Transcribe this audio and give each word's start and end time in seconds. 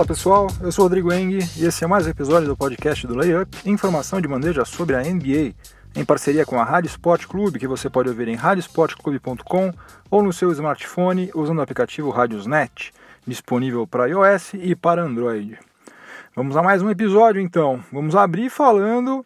Fala 0.00 0.08
pessoal, 0.08 0.46
eu 0.62 0.72
sou 0.72 0.84
Rodrigo 0.84 1.12
Eng 1.12 1.40
e 1.58 1.66
esse 1.66 1.84
é 1.84 1.86
mais 1.86 2.06
um 2.06 2.08
episódio 2.08 2.48
do 2.48 2.56
podcast 2.56 3.06
do 3.06 3.14
Layup, 3.14 3.54
informação 3.66 4.18
de 4.18 4.26
bandeja 4.26 4.64
sobre 4.64 4.96
a 4.96 5.02
NBA, 5.02 5.52
em 5.94 6.04
parceria 6.06 6.46
com 6.46 6.58
a 6.58 6.64
Rádio 6.64 6.88
Sport 6.88 7.26
Clube, 7.26 7.58
que 7.58 7.66
você 7.66 7.90
pode 7.90 8.08
ouvir 8.08 8.26
em 8.28 8.34
radiosportclube.com 8.34 9.70
ou 10.10 10.22
no 10.22 10.32
seu 10.32 10.50
smartphone 10.52 11.30
usando 11.34 11.58
o 11.58 11.60
aplicativo 11.60 12.08
Radiosnet, 12.08 12.94
disponível 13.26 13.86
para 13.86 14.06
iOS 14.08 14.54
e 14.54 14.74
para 14.74 15.02
Android. 15.02 15.58
Vamos 16.34 16.56
a 16.56 16.62
mais 16.62 16.80
um 16.80 16.88
episódio 16.88 17.42
então. 17.42 17.84
Vamos 17.92 18.16
abrir 18.16 18.48
falando 18.48 19.22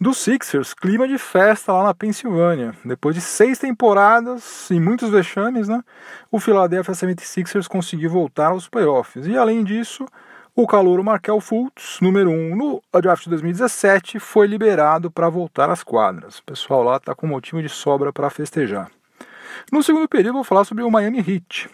do 0.00 0.14
Sixers, 0.14 0.72
clima 0.74 1.08
de 1.08 1.18
festa 1.18 1.72
lá 1.72 1.84
na 1.84 1.94
Pensilvânia. 1.94 2.72
Depois 2.84 3.14
de 3.14 3.20
seis 3.20 3.58
temporadas 3.58 4.70
e 4.70 4.78
muitos 4.78 5.10
vexames, 5.10 5.68
né, 5.68 5.82
o 6.30 6.38
Philadelphia 6.38 6.94
76ers 6.94 7.66
conseguiu 7.66 8.10
voltar 8.10 8.48
aos 8.48 8.68
playoffs. 8.68 9.26
E 9.26 9.36
além 9.36 9.64
disso, 9.64 10.06
o 10.54 10.66
calouro 10.66 11.02
Markel 11.02 11.40
Fultz, 11.40 11.98
número 12.00 12.30
1 12.30 12.32
um 12.32 12.56
no 12.56 12.82
draft 13.00 13.24
de 13.24 13.30
2017, 13.30 14.20
foi 14.20 14.46
liberado 14.46 15.10
para 15.10 15.28
voltar 15.28 15.68
às 15.68 15.82
quadras. 15.82 16.38
O 16.38 16.44
pessoal 16.44 16.82
lá 16.84 16.96
está 16.96 17.14
com 17.14 17.26
motivo 17.26 17.60
de 17.60 17.68
sobra 17.68 18.12
para 18.12 18.30
festejar. 18.30 18.90
No 19.72 19.82
segundo 19.82 20.08
período, 20.08 20.34
vou 20.34 20.44
falar 20.44 20.64
sobre 20.64 20.84
o 20.84 20.90
Miami 20.90 21.18
Heat 21.18 21.68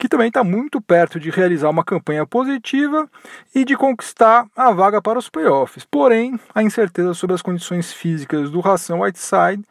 que 0.00 0.08
também 0.08 0.28
está 0.28 0.42
muito 0.42 0.80
perto 0.80 1.20
de 1.20 1.28
realizar 1.28 1.68
uma 1.68 1.84
campanha 1.84 2.24
positiva 2.24 3.06
e 3.54 3.66
de 3.66 3.76
conquistar 3.76 4.46
a 4.56 4.72
vaga 4.72 5.02
para 5.02 5.18
os 5.18 5.28
playoffs. 5.28 5.84
Porém, 5.84 6.40
a 6.54 6.62
incerteza 6.62 7.12
sobre 7.12 7.34
as 7.34 7.42
condições 7.42 7.92
físicas 7.92 8.50
do 8.50 8.60
Ração 8.60 9.02
Whiteside 9.02 9.62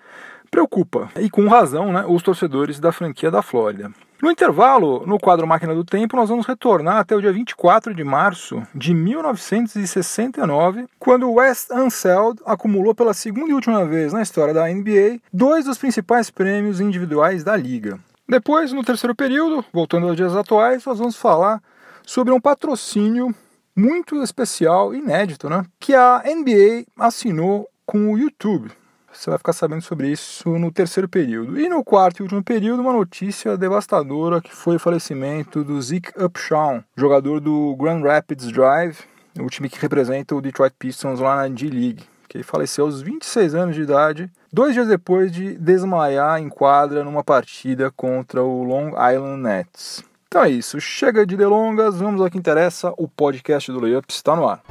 preocupa, 0.52 1.10
e 1.20 1.30
com 1.30 1.48
razão, 1.48 1.92
né, 1.92 2.06
os 2.08 2.22
torcedores 2.22 2.80
da 2.80 2.92
franquia 2.92 3.32
da 3.32 3.42
Flórida. 3.42 3.92
No 4.22 4.30
intervalo, 4.30 5.04
no 5.08 5.18
quadro 5.18 5.48
Máquina 5.48 5.74
do 5.74 5.84
Tempo, 5.84 6.16
nós 6.16 6.30
vamos 6.30 6.46
retornar 6.46 6.98
até 6.98 7.16
o 7.16 7.22
dia 7.22 7.32
24 7.32 7.96
de 7.96 8.04
março 8.04 8.62
de 8.76 8.94
1969, 8.94 10.86
quando 11.00 11.28
o 11.28 11.36
West 11.36 11.72
Anseld 11.72 12.40
acumulou 12.46 12.94
pela 12.94 13.14
segunda 13.14 13.50
e 13.50 13.54
última 13.54 13.86
vez 13.86 14.14
na 14.14 14.22
história 14.22 14.54
da 14.54 14.68
NBA 14.68 15.20
dois 15.34 15.66
dos 15.66 15.78
principais 15.78 16.30
prêmios 16.30 16.82
individuais 16.82 17.44
da 17.44 17.56
liga. 17.56 18.00
Depois, 18.30 18.72
no 18.72 18.84
terceiro 18.84 19.16
período, 19.16 19.66
voltando 19.74 20.08
aos 20.08 20.16
dias 20.16 20.36
atuais, 20.36 20.86
nós 20.86 21.00
vamos 21.00 21.16
falar 21.16 21.60
sobre 22.06 22.32
um 22.32 22.40
patrocínio 22.40 23.34
muito 23.76 24.22
especial, 24.22 24.94
inédito, 24.94 25.50
né? 25.50 25.66
Que 25.80 25.96
a 25.96 26.22
NBA 26.24 26.86
assinou 26.96 27.68
com 27.88 28.14
o 28.14 28.20
YouTube. 28.20 28.72
Você 29.12 29.32
vai 29.32 29.40
ficar 29.40 29.54
sabendo 29.54 29.82
sobre 29.82 30.12
isso 30.12 30.48
no 30.60 30.72
terceiro 30.72 31.10
período. 31.10 31.60
E 31.60 31.68
no 31.68 31.84
quarto 31.84 32.20
e 32.20 32.22
último 32.22 32.44
período, 32.44 32.84
uma 32.84 32.94
notícia 32.94 33.58
devastadora 33.58 34.40
que 34.40 34.54
foi 34.54 34.76
o 34.76 34.80
falecimento 34.80 35.64
do 35.64 35.82
Zeke 35.82 36.12
Upshaw, 36.16 36.84
jogador 36.96 37.40
do 37.40 37.76
Grand 37.78 38.04
Rapids 38.04 38.52
Drive, 38.52 39.00
o 39.40 39.50
time 39.50 39.70
que 39.70 39.80
representa 39.80 40.36
o 40.36 40.42
Detroit 40.42 40.76
Pistons 40.78 41.20
lá 41.20 41.38
na 41.38 41.48
D-League 41.48 42.04
que 42.30 42.44
faleceu 42.44 42.86
aos 42.86 43.02
26 43.02 43.56
anos 43.56 43.76
de 43.76 43.82
idade, 43.82 44.32
dois 44.52 44.74
dias 44.74 44.88
depois 44.88 45.32
de 45.32 45.56
desmaiar 45.56 46.40
em 46.40 46.50
quadra 46.50 47.04
numa 47.04 47.24
partida 47.24 47.92
contra 47.92 48.44
o 48.44 48.64
Long 48.64 48.90
Island 48.90 49.42
Nets. 49.42 50.04
Então 50.28 50.44
é 50.44 50.50
isso, 50.50 50.80
chega 50.80 51.26
de 51.26 51.36
delongas, 51.36 52.00
vamos 52.00 52.22
ao 52.22 52.30
que 52.30 52.38
interessa, 52.38 52.94
o 52.98 53.08
podcast 53.08 53.72
do 53.72 53.80
Layup 53.80 54.06
está 54.12 54.36
no 54.36 54.48
ar. 54.48 54.62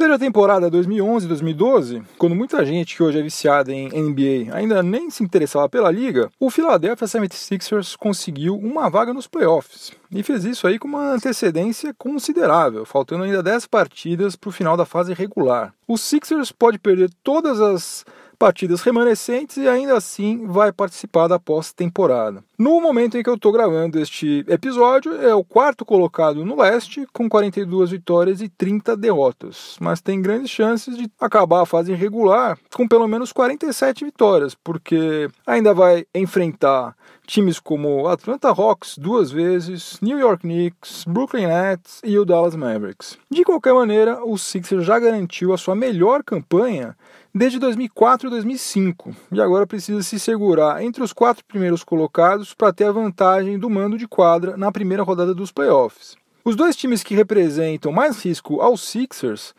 Desde 0.00 0.14
a 0.14 0.18
temporada 0.18 0.70
2011-2012, 0.70 2.02
quando 2.16 2.34
muita 2.34 2.64
gente 2.64 2.96
que 2.96 3.02
hoje 3.02 3.18
é 3.18 3.22
viciada 3.22 3.70
em 3.70 3.90
NBA 3.90 4.50
ainda 4.50 4.82
nem 4.82 5.10
se 5.10 5.22
interessava 5.22 5.68
pela 5.68 5.90
liga, 5.90 6.30
o 6.40 6.48
Philadelphia 6.48 7.06
76ers 7.06 7.98
conseguiu 7.98 8.56
uma 8.56 8.88
vaga 8.88 9.12
nos 9.12 9.26
playoffs. 9.26 9.92
E 10.10 10.22
fez 10.22 10.46
isso 10.46 10.66
aí 10.66 10.78
com 10.78 10.88
uma 10.88 11.12
antecedência 11.12 11.92
considerável, 11.92 12.86
faltando 12.86 13.24
ainda 13.24 13.42
10 13.42 13.66
partidas 13.66 14.36
para 14.36 14.48
o 14.48 14.52
final 14.52 14.74
da 14.74 14.86
fase 14.86 15.12
regular. 15.12 15.74
O 15.86 15.98
Sixers 15.98 16.50
pode 16.50 16.78
perder 16.78 17.10
todas 17.22 17.60
as 17.60 18.02
partidas 18.40 18.80
remanescentes 18.80 19.58
e 19.58 19.68
ainda 19.68 19.94
assim 19.94 20.46
vai 20.46 20.72
participar 20.72 21.28
da 21.28 21.38
pós-temporada. 21.38 22.42
No 22.58 22.80
momento 22.80 23.18
em 23.18 23.22
que 23.22 23.28
eu 23.28 23.34
estou 23.34 23.52
gravando 23.52 24.00
este 24.00 24.46
episódio, 24.48 25.14
é 25.14 25.34
o 25.34 25.44
quarto 25.44 25.84
colocado 25.84 26.42
no 26.42 26.58
leste, 26.58 27.06
com 27.12 27.28
42 27.28 27.90
vitórias 27.90 28.40
e 28.40 28.48
30 28.48 28.96
derrotas, 28.96 29.76
mas 29.78 30.00
tem 30.00 30.22
grandes 30.22 30.50
chances 30.50 30.96
de 30.96 31.10
acabar 31.20 31.60
a 31.60 31.66
fase 31.66 31.92
regular 31.92 32.58
com 32.74 32.88
pelo 32.88 33.06
menos 33.06 33.30
47 33.30 34.06
vitórias, 34.06 34.54
porque 34.54 35.28
ainda 35.46 35.74
vai 35.74 36.06
enfrentar 36.14 36.96
times 37.26 37.60
como 37.60 38.08
Atlanta 38.08 38.48
Hawks 38.48 38.96
duas 38.96 39.30
vezes, 39.30 39.98
New 40.00 40.18
York 40.18 40.42
Knicks, 40.42 41.04
Brooklyn 41.06 41.46
Nets 41.46 42.00
e 42.02 42.18
o 42.18 42.24
Dallas 42.24 42.56
Mavericks. 42.56 43.18
De 43.30 43.44
qualquer 43.44 43.74
maneira, 43.74 44.24
o 44.24 44.36
Sixers 44.36 44.84
já 44.84 44.98
garantiu 44.98 45.52
a 45.52 45.58
sua 45.58 45.76
melhor 45.76 46.24
campanha 46.24 46.96
desde 47.34 47.58
2004 47.58 48.28
e 48.28 48.30
2005 48.30 49.14
e 49.32 49.40
agora 49.40 49.66
precisa 49.66 50.02
se 50.02 50.18
segurar 50.18 50.82
entre 50.82 51.02
os 51.02 51.12
quatro 51.12 51.44
primeiros 51.44 51.84
colocados 51.84 52.54
para 52.54 52.72
ter 52.72 52.84
a 52.84 52.92
vantagem 52.92 53.58
do 53.58 53.70
mando 53.70 53.96
de 53.96 54.08
quadra 54.08 54.56
na 54.56 54.72
primeira 54.72 55.02
rodada 55.02 55.34
dos 55.34 55.52
playoffs. 55.52 56.16
Os 56.44 56.56
dois 56.56 56.74
times 56.74 57.02
que 57.02 57.14
representam 57.14 57.92
mais 57.92 58.24
risco 58.24 58.60
aos 58.60 58.82
Sixers 58.82 59.54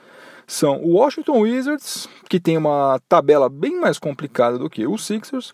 são 0.47 0.81
o 0.81 0.95
Washington 0.95 1.39
Wizards, 1.39 2.09
que 2.29 2.39
tem 2.39 2.57
uma 2.57 2.99
tabela 3.07 3.47
bem 3.47 3.79
mais 3.79 3.97
complicada 3.97 4.57
do 4.57 4.69
que 4.69 4.85
os 4.85 5.05
Sixers, 5.05 5.53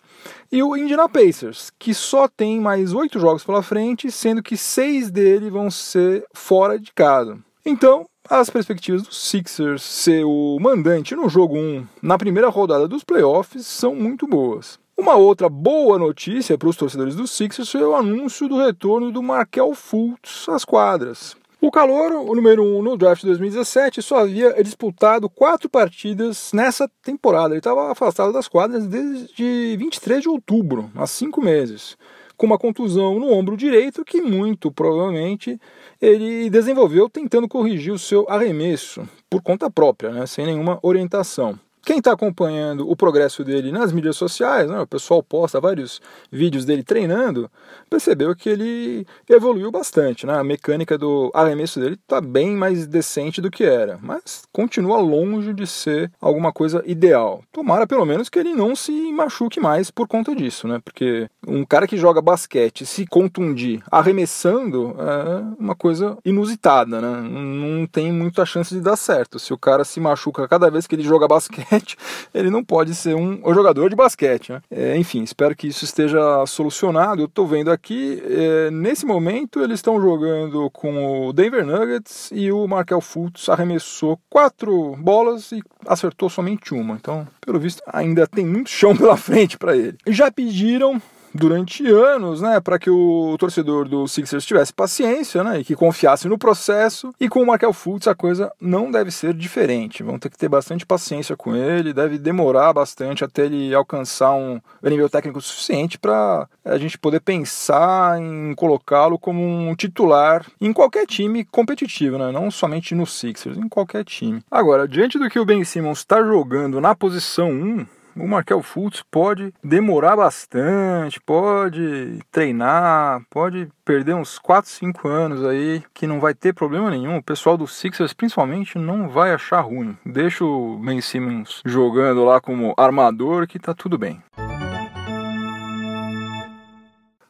e 0.50 0.60
o 0.62 0.76
Indiana 0.76 1.08
Pacers, 1.08 1.70
que 1.78 1.94
só 1.94 2.26
tem 2.26 2.58
mais 2.60 2.92
oito 2.92 3.20
jogos 3.20 3.44
pela 3.44 3.62
frente, 3.62 4.10
sendo 4.10 4.42
que 4.42 4.56
seis 4.56 5.10
dele 5.10 5.50
vão 5.50 5.70
ser 5.70 6.24
fora 6.34 6.78
de 6.78 6.92
casa. 6.92 7.38
Então, 7.64 8.06
as 8.28 8.50
perspectivas 8.50 9.02
dos 9.02 9.16
Sixers 9.16 9.82
ser 9.82 10.24
o 10.24 10.58
mandante 10.60 11.16
no 11.16 11.28
jogo 11.28 11.56
1 11.56 11.86
na 12.02 12.18
primeira 12.18 12.48
rodada 12.48 12.86
dos 12.86 13.02
playoffs 13.02 13.66
são 13.66 13.94
muito 13.94 14.26
boas. 14.26 14.78
Uma 14.96 15.14
outra 15.14 15.48
boa 15.48 15.98
notícia 15.98 16.58
para 16.58 16.68
os 16.68 16.76
torcedores 16.76 17.14
dos 17.14 17.30
Sixers 17.30 17.70
foi 17.70 17.82
o 17.82 17.94
anúncio 17.94 18.46
do 18.46 18.58
retorno 18.58 19.10
do 19.10 19.22
Markel 19.22 19.74
Fultz 19.74 20.46
às 20.48 20.64
quadras. 20.64 21.36
O 21.60 21.70
Calor, 21.70 22.12
o 22.12 22.34
número 22.34 22.62
1 22.62 22.78
um 22.78 22.82
no 22.82 22.96
draft 22.96 23.22
de 23.22 23.28
2017, 23.28 24.02
só 24.02 24.18
havia 24.18 24.62
disputado 24.62 25.28
quatro 25.28 25.68
partidas 25.68 26.52
nessa 26.52 26.88
temporada. 27.02 27.54
Ele 27.54 27.58
estava 27.58 27.90
afastado 27.90 28.32
das 28.32 28.46
quadras 28.46 28.86
desde 28.86 29.76
23 29.76 30.22
de 30.22 30.28
outubro, 30.28 30.90
há 30.94 31.06
cinco 31.06 31.40
meses 31.40 31.96
com 32.38 32.46
uma 32.46 32.56
contusão 32.56 33.18
no 33.18 33.30
ombro 33.32 33.56
direito 33.56 34.04
que 34.04 34.22
muito 34.22 34.70
provavelmente 34.70 35.60
ele 36.00 36.48
desenvolveu 36.48 37.10
tentando 37.10 37.48
corrigir 37.48 37.92
o 37.92 37.98
seu 37.98 38.24
arremesso 38.30 39.06
por 39.28 39.42
conta 39.42 39.68
própria, 39.68 40.10
né, 40.10 40.24
sem 40.24 40.46
nenhuma 40.46 40.78
orientação. 40.80 41.58
Quem 41.88 42.00
está 42.00 42.12
acompanhando 42.12 42.86
o 42.86 42.94
progresso 42.94 43.42
dele 43.42 43.72
nas 43.72 43.92
mídias 43.92 44.14
sociais, 44.14 44.68
né, 44.70 44.78
o 44.78 44.86
pessoal 44.86 45.22
posta 45.22 45.58
vários 45.58 46.02
vídeos 46.30 46.66
dele 46.66 46.82
treinando, 46.82 47.50
percebeu 47.88 48.36
que 48.36 48.50
ele 48.50 49.06
evoluiu 49.26 49.70
bastante. 49.70 50.26
Né? 50.26 50.34
A 50.34 50.44
mecânica 50.44 50.98
do 50.98 51.30
arremesso 51.32 51.80
dele 51.80 51.94
está 51.94 52.20
bem 52.20 52.50
mais 52.50 52.86
decente 52.86 53.40
do 53.40 53.50
que 53.50 53.64
era, 53.64 53.98
mas 54.02 54.42
continua 54.52 54.98
longe 54.98 55.54
de 55.54 55.66
ser 55.66 56.12
alguma 56.20 56.52
coisa 56.52 56.82
ideal. 56.84 57.42
Tomara 57.50 57.86
pelo 57.86 58.04
menos 58.04 58.28
que 58.28 58.38
ele 58.38 58.52
não 58.52 58.76
se 58.76 58.92
machuque 59.10 59.58
mais 59.58 59.90
por 59.90 60.06
conta 60.06 60.36
disso, 60.36 60.68
né? 60.68 60.82
porque 60.84 61.26
um 61.46 61.64
cara 61.64 61.86
que 61.86 61.96
joga 61.96 62.20
basquete 62.20 62.84
se 62.84 63.06
contundir 63.06 63.82
arremessando 63.90 64.94
é 64.98 65.58
uma 65.58 65.74
coisa 65.74 66.18
inusitada, 66.22 67.00
né? 67.00 67.26
não 67.26 67.86
tem 67.86 68.12
muita 68.12 68.44
chance 68.44 68.74
de 68.74 68.82
dar 68.82 68.96
certo. 68.96 69.38
Se 69.38 69.54
o 69.54 69.58
cara 69.58 69.84
se 69.84 69.98
machuca 69.98 70.46
cada 70.46 70.70
vez 70.70 70.86
que 70.86 70.94
ele 70.94 71.02
joga 71.02 71.26
basquete, 71.26 71.77
basquete, 71.78 71.96
ele 72.34 72.50
não 72.50 72.62
pode 72.64 72.94
ser 72.94 73.14
um, 73.14 73.40
jogador 73.54 73.88
de 73.88 73.96
basquete. 73.96 74.52
Né? 74.52 74.62
É, 74.70 74.96
enfim, 74.96 75.22
espero 75.22 75.54
que 75.54 75.68
isso 75.68 75.84
esteja 75.84 76.44
solucionado. 76.46 77.22
Eu 77.22 77.26
estou 77.26 77.46
vendo 77.46 77.70
aqui, 77.70 78.22
é, 78.24 78.70
nesse 78.70 79.06
momento, 79.06 79.60
eles 79.60 79.78
estão 79.78 80.00
jogando 80.00 80.70
com 80.70 81.28
o 81.28 81.32
Denver 81.32 81.64
Nuggets 81.64 82.30
e 82.32 82.50
o 82.50 82.66
Markel 82.66 83.00
Fultz 83.00 83.48
arremessou 83.48 84.18
quatro 84.28 84.96
bolas 84.96 85.52
e 85.52 85.62
acertou 85.86 86.28
somente 86.28 86.74
uma. 86.74 86.94
Então, 86.94 87.26
pelo 87.40 87.58
visto, 87.58 87.82
ainda 87.86 88.26
tem 88.26 88.44
muito 88.44 88.70
chão 88.70 88.94
pela 88.96 89.16
frente 89.16 89.56
para 89.56 89.76
ele. 89.76 89.96
Já 90.06 90.30
pediram 90.30 91.00
durante 91.38 91.86
anos, 91.86 92.40
né, 92.42 92.60
para 92.60 92.78
que 92.78 92.90
o 92.90 93.36
torcedor 93.38 93.88
do 93.88 94.06
Sixers 94.06 94.44
tivesse 94.44 94.72
paciência, 94.72 95.42
né, 95.44 95.60
e 95.60 95.64
que 95.64 95.74
confiasse 95.74 96.28
no 96.28 96.36
processo. 96.36 97.14
E 97.20 97.28
com 97.28 97.42
o 97.42 97.46
Markel 97.46 97.72
Fultz 97.72 98.08
a 98.08 98.14
coisa 98.14 98.52
não 98.60 98.90
deve 98.90 99.10
ser 99.10 99.32
diferente. 99.32 100.02
Vão 100.02 100.18
ter 100.18 100.28
que 100.28 100.36
ter 100.36 100.48
bastante 100.48 100.84
paciência 100.84 101.36
com 101.36 101.54
ele, 101.54 101.92
deve 101.92 102.18
demorar 102.18 102.72
bastante 102.72 103.24
até 103.24 103.46
ele 103.46 103.74
alcançar 103.74 104.32
um 104.34 104.60
nível 104.82 105.08
técnico 105.08 105.40
suficiente 105.40 105.98
para 105.98 106.48
a 106.64 106.76
gente 106.76 106.98
poder 106.98 107.20
pensar 107.20 108.20
em 108.20 108.54
colocá-lo 108.54 109.18
como 109.18 109.42
um 109.42 109.74
titular 109.74 110.44
em 110.60 110.72
qualquer 110.72 111.06
time 111.06 111.44
competitivo, 111.44 112.18
né, 112.18 112.32
não 112.32 112.50
somente 112.50 112.94
no 112.94 113.06
Sixers, 113.06 113.56
em 113.56 113.68
qualquer 113.68 114.04
time. 114.04 114.42
Agora, 114.50 114.88
diante 114.88 115.18
do 115.18 115.28
que 115.30 115.38
o 115.38 115.44
Ben 115.44 115.62
Simmons 115.64 115.98
está 115.98 116.22
jogando 116.22 116.80
na 116.80 116.94
posição 116.94 117.50
1, 117.50 117.86
o 118.18 118.26
Markel 118.26 118.62
Fultz 118.62 119.02
pode 119.10 119.52
demorar 119.62 120.16
bastante, 120.16 121.20
pode 121.20 122.18
treinar, 122.30 123.22
pode 123.30 123.68
perder 123.84 124.14
uns 124.14 124.38
4, 124.38 124.70
5 124.70 125.08
anos 125.08 125.44
aí, 125.44 125.82
que 125.94 126.06
não 126.06 126.20
vai 126.20 126.34
ter 126.34 126.52
problema 126.52 126.90
nenhum. 126.90 127.16
O 127.16 127.22
pessoal 127.22 127.56
do 127.56 127.66
Sixers, 127.66 128.12
principalmente, 128.12 128.78
não 128.78 129.08
vai 129.08 129.32
achar 129.32 129.60
ruim. 129.60 129.96
Deixa 130.04 130.44
o 130.44 130.78
Ben 130.78 131.00
Simmons 131.00 131.62
jogando 131.64 132.24
lá 132.24 132.40
como 132.40 132.74
armador, 132.76 133.46
que 133.46 133.58
tá 133.58 133.72
tudo 133.72 133.96
bem. 133.96 134.22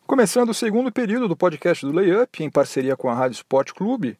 Começando 0.07 0.49
o 0.49 0.55
segundo 0.55 0.91
período 0.91 1.29
do 1.29 1.37
podcast 1.37 1.85
do 1.85 1.93
Layup, 1.93 2.43
em 2.43 2.51
parceria 2.51 2.97
com 2.97 3.11
a 3.11 3.15
Rádio 3.15 3.37
Sport 3.37 3.73
Clube, 3.73 4.19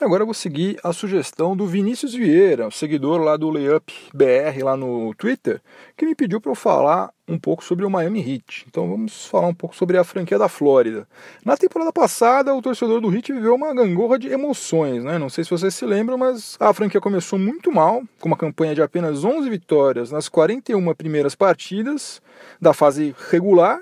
agora 0.00 0.22
eu 0.22 0.26
vou 0.26 0.34
seguir 0.34 0.78
a 0.82 0.92
sugestão 0.92 1.56
do 1.56 1.66
Vinícius 1.66 2.14
Vieira, 2.14 2.70
seguidor 2.70 3.20
lá 3.20 3.36
do 3.36 3.50
Layup 3.50 3.92
BR 4.12 4.64
lá 4.64 4.76
no 4.76 5.14
Twitter, 5.14 5.60
que 5.96 6.06
me 6.06 6.14
pediu 6.14 6.40
para 6.40 6.50
eu 6.50 6.56
falar 6.56 7.12
um 7.28 7.38
pouco 7.38 7.62
sobre 7.64 7.84
o 7.84 7.90
Miami 7.90 8.20
Heat. 8.20 8.66
Então 8.68 8.88
vamos 8.88 9.26
falar 9.26 9.46
um 9.46 9.54
pouco 9.54 9.76
sobre 9.76 9.96
a 9.96 10.04
franquia 10.04 10.38
da 10.38 10.48
Flórida. 10.48 11.06
Na 11.44 11.56
temporada 11.56 11.92
passada, 11.92 12.54
o 12.54 12.62
torcedor 12.62 13.00
do 13.00 13.14
Heat 13.14 13.32
viveu 13.32 13.54
uma 13.54 13.74
gangorra 13.74 14.18
de 14.18 14.28
emoções, 14.28 15.04
né? 15.04 15.18
Não 15.18 15.28
sei 15.28 15.44
se 15.44 15.50
vocês 15.50 15.74
se 15.74 15.86
lembram, 15.86 16.18
mas 16.18 16.56
a 16.58 16.72
franquia 16.72 17.00
começou 17.00 17.38
muito 17.38 17.70
mal, 17.70 18.02
com 18.20 18.28
uma 18.28 18.36
campanha 18.36 18.74
de 18.74 18.82
apenas 18.82 19.24
11 19.24 19.48
vitórias 19.48 20.10
nas 20.10 20.28
41 20.28 20.94
primeiras 20.94 21.34
partidas 21.34 22.20
da 22.60 22.72
fase 22.72 23.14
regular 23.30 23.80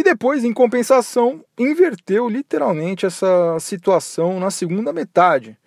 e 0.00 0.02
depois, 0.02 0.44
em 0.44 0.52
compensação, 0.54 1.44
inverteu 1.58 2.26
literalmente 2.26 3.04
essa 3.04 3.58
situação 3.60 4.40
na 4.40 4.50
segunda 4.50 4.94
metade, 4.94 5.58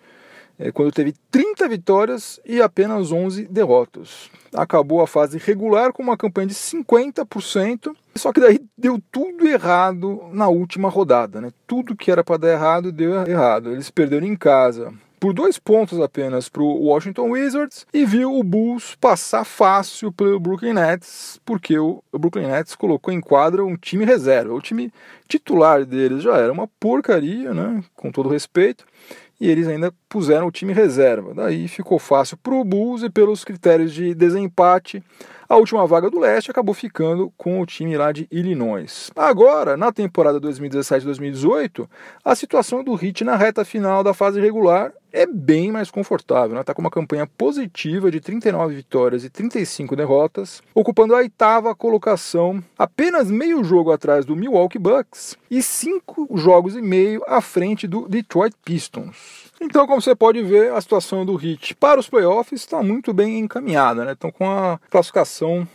é, 0.58 0.72
quando 0.72 0.90
teve 0.90 1.14
30 1.30 1.68
vitórias 1.68 2.40
e 2.44 2.60
apenas 2.60 3.12
11 3.12 3.44
derrotas. 3.46 4.28
Acabou 4.52 5.00
a 5.00 5.06
fase 5.06 5.38
regular 5.38 5.92
com 5.92 6.02
uma 6.02 6.16
campanha 6.16 6.48
de 6.48 6.54
50%, 6.54 7.94
só 8.16 8.32
que 8.32 8.40
daí 8.40 8.58
deu 8.76 9.00
tudo 9.12 9.46
errado 9.46 10.22
na 10.32 10.48
última 10.48 10.88
rodada. 10.88 11.40
Né? 11.40 11.52
Tudo 11.64 11.94
que 11.94 12.10
era 12.10 12.24
para 12.24 12.38
dar 12.38 12.52
errado 12.54 12.90
deu 12.90 13.24
errado. 13.24 13.70
Eles 13.70 13.88
perderam 13.88 14.26
em 14.26 14.34
casa 14.34 14.92
por 15.24 15.32
dois 15.32 15.58
pontos 15.58 15.98
apenas 16.02 16.50
para 16.50 16.62
o 16.62 16.84
Washington 16.84 17.30
Wizards 17.30 17.86
e 17.94 18.04
viu 18.04 18.38
o 18.38 18.44
Bulls 18.44 18.94
passar 19.00 19.42
fácil 19.46 20.12
pelo 20.12 20.38
Brooklyn 20.38 20.74
Nets, 20.74 21.40
porque 21.46 21.78
o 21.78 22.02
Brooklyn 22.12 22.46
Nets 22.46 22.74
colocou 22.74 23.10
em 23.10 23.22
quadra 23.22 23.64
um 23.64 23.74
time 23.74 24.04
reserva. 24.04 24.52
O 24.52 24.60
time 24.60 24.92
titular 25.26 25.86
deles 25.86 26.22
já 26.22 26.36
era 26.36 26.52
uma 26.52 26.68
porcaria, 26.78 27.54
né? 27.54 27.82
com 27.96 28.12
todo 28.12 28.28
respeito, 28.28 28.84
e 29.40 29.48
eles 29.48 29.66
ainda 29.66 29.94
puseram 30.10 30.46
o 30.46 30.52
time 30.52 30.74
reserva. 30.74 31.32
Daí 31.32 31.68
ficou 31.68 31.98
fácil 31.98 32.36
para 32.36 32.52
o 32.52 32.62
Bulls 32.62 33.02
e 33.02 33.08
pelos 33.08 33.44
critérios 33.44 33.94
de 33.94 34.14
desempate 34.14 35.02
a 35.48 35.56
última 35.56 35.86
vaga 35.86 36.10
do 36.10 36.18
leste 36.18 36.50
acabou 36.50 36.74
ficando 36.74 37.32
com 37.36 37.60
o 37.60 37.66
time 37.66 37.96
lá 37.96 38.12
de 38.12 38.26
Illinois. 38.30 39.10
Agora, 39.14 39.76
na 39.76 39.92
temporada 39.92 40.40
2017-2018, 40.40 41.86
a 42.24 42.34
situação 42.34 42.82
do 42.82 42.92
Heat 42.94 43.24
na 43.24 43.36
reta 43.36 43.64
final 43.64 44.02
da 44.02 44.14
fase 44.14 44.40
regular 44.40 44.92
é 45.14 45.26
bem 45.26 45.70
mais 45.70 45.90
confortável. 45.92 46.48
Está 46.48 46.58
né? 46.58 46.64
Tá 46.64 46.74
com 46.74 46.80
uma 46.80 46.90
campanha 46.90 47.26
positiva 47.26 48.10
de 48.10 48.20
39 48.20 48.74
vitórias 48.74 49.22
e 49.22 49.30
35 49.30 49.94
derrotas, 49.94 50.60
ocupando 50.74 51.14
a 51.14 51.18
oitava 51.18 51.74
colocação, 51.74 52.62
apenas 52.76 53.30
meio 53.30 53.62
jogo 53.62 53.92
atrás 53.92 54.26
do 54.26 54.34
Milwaukee 54.34 54.78
Bucks 54.78 55.38
e 55.48 55.62
cinco 55.62 56.28
jogos 56.36 56.74
e 56.74 56.82
meio 56.82 57.22
à 57.28 57.40
frente 57.40 57.86
do 57.86 58.08
Detroit 58.08 58.54
Pistons. 58.64 59.44
Então, 59.60 59.86
como 59.86 60.02
você 60.02 60.16
pode 60.16 60.42
ver, 60.42 60.72
a 60.72 60.80
situação 60.80 61.24
do 61.24 61.40
Heat 61.40 61.76
para 61.76 62.00
os 62.00 62.08
playoffs 62.08 62.60
está 62.60 62.82
muito 62.82 63.14
bem 63.14 63.38
encaminhada, 63.38 64.04
né? 64.04 64.12
Estão 64.12 64.32
com 64.32 64.50
a 64.50 64.80
classificação 64.90 65.66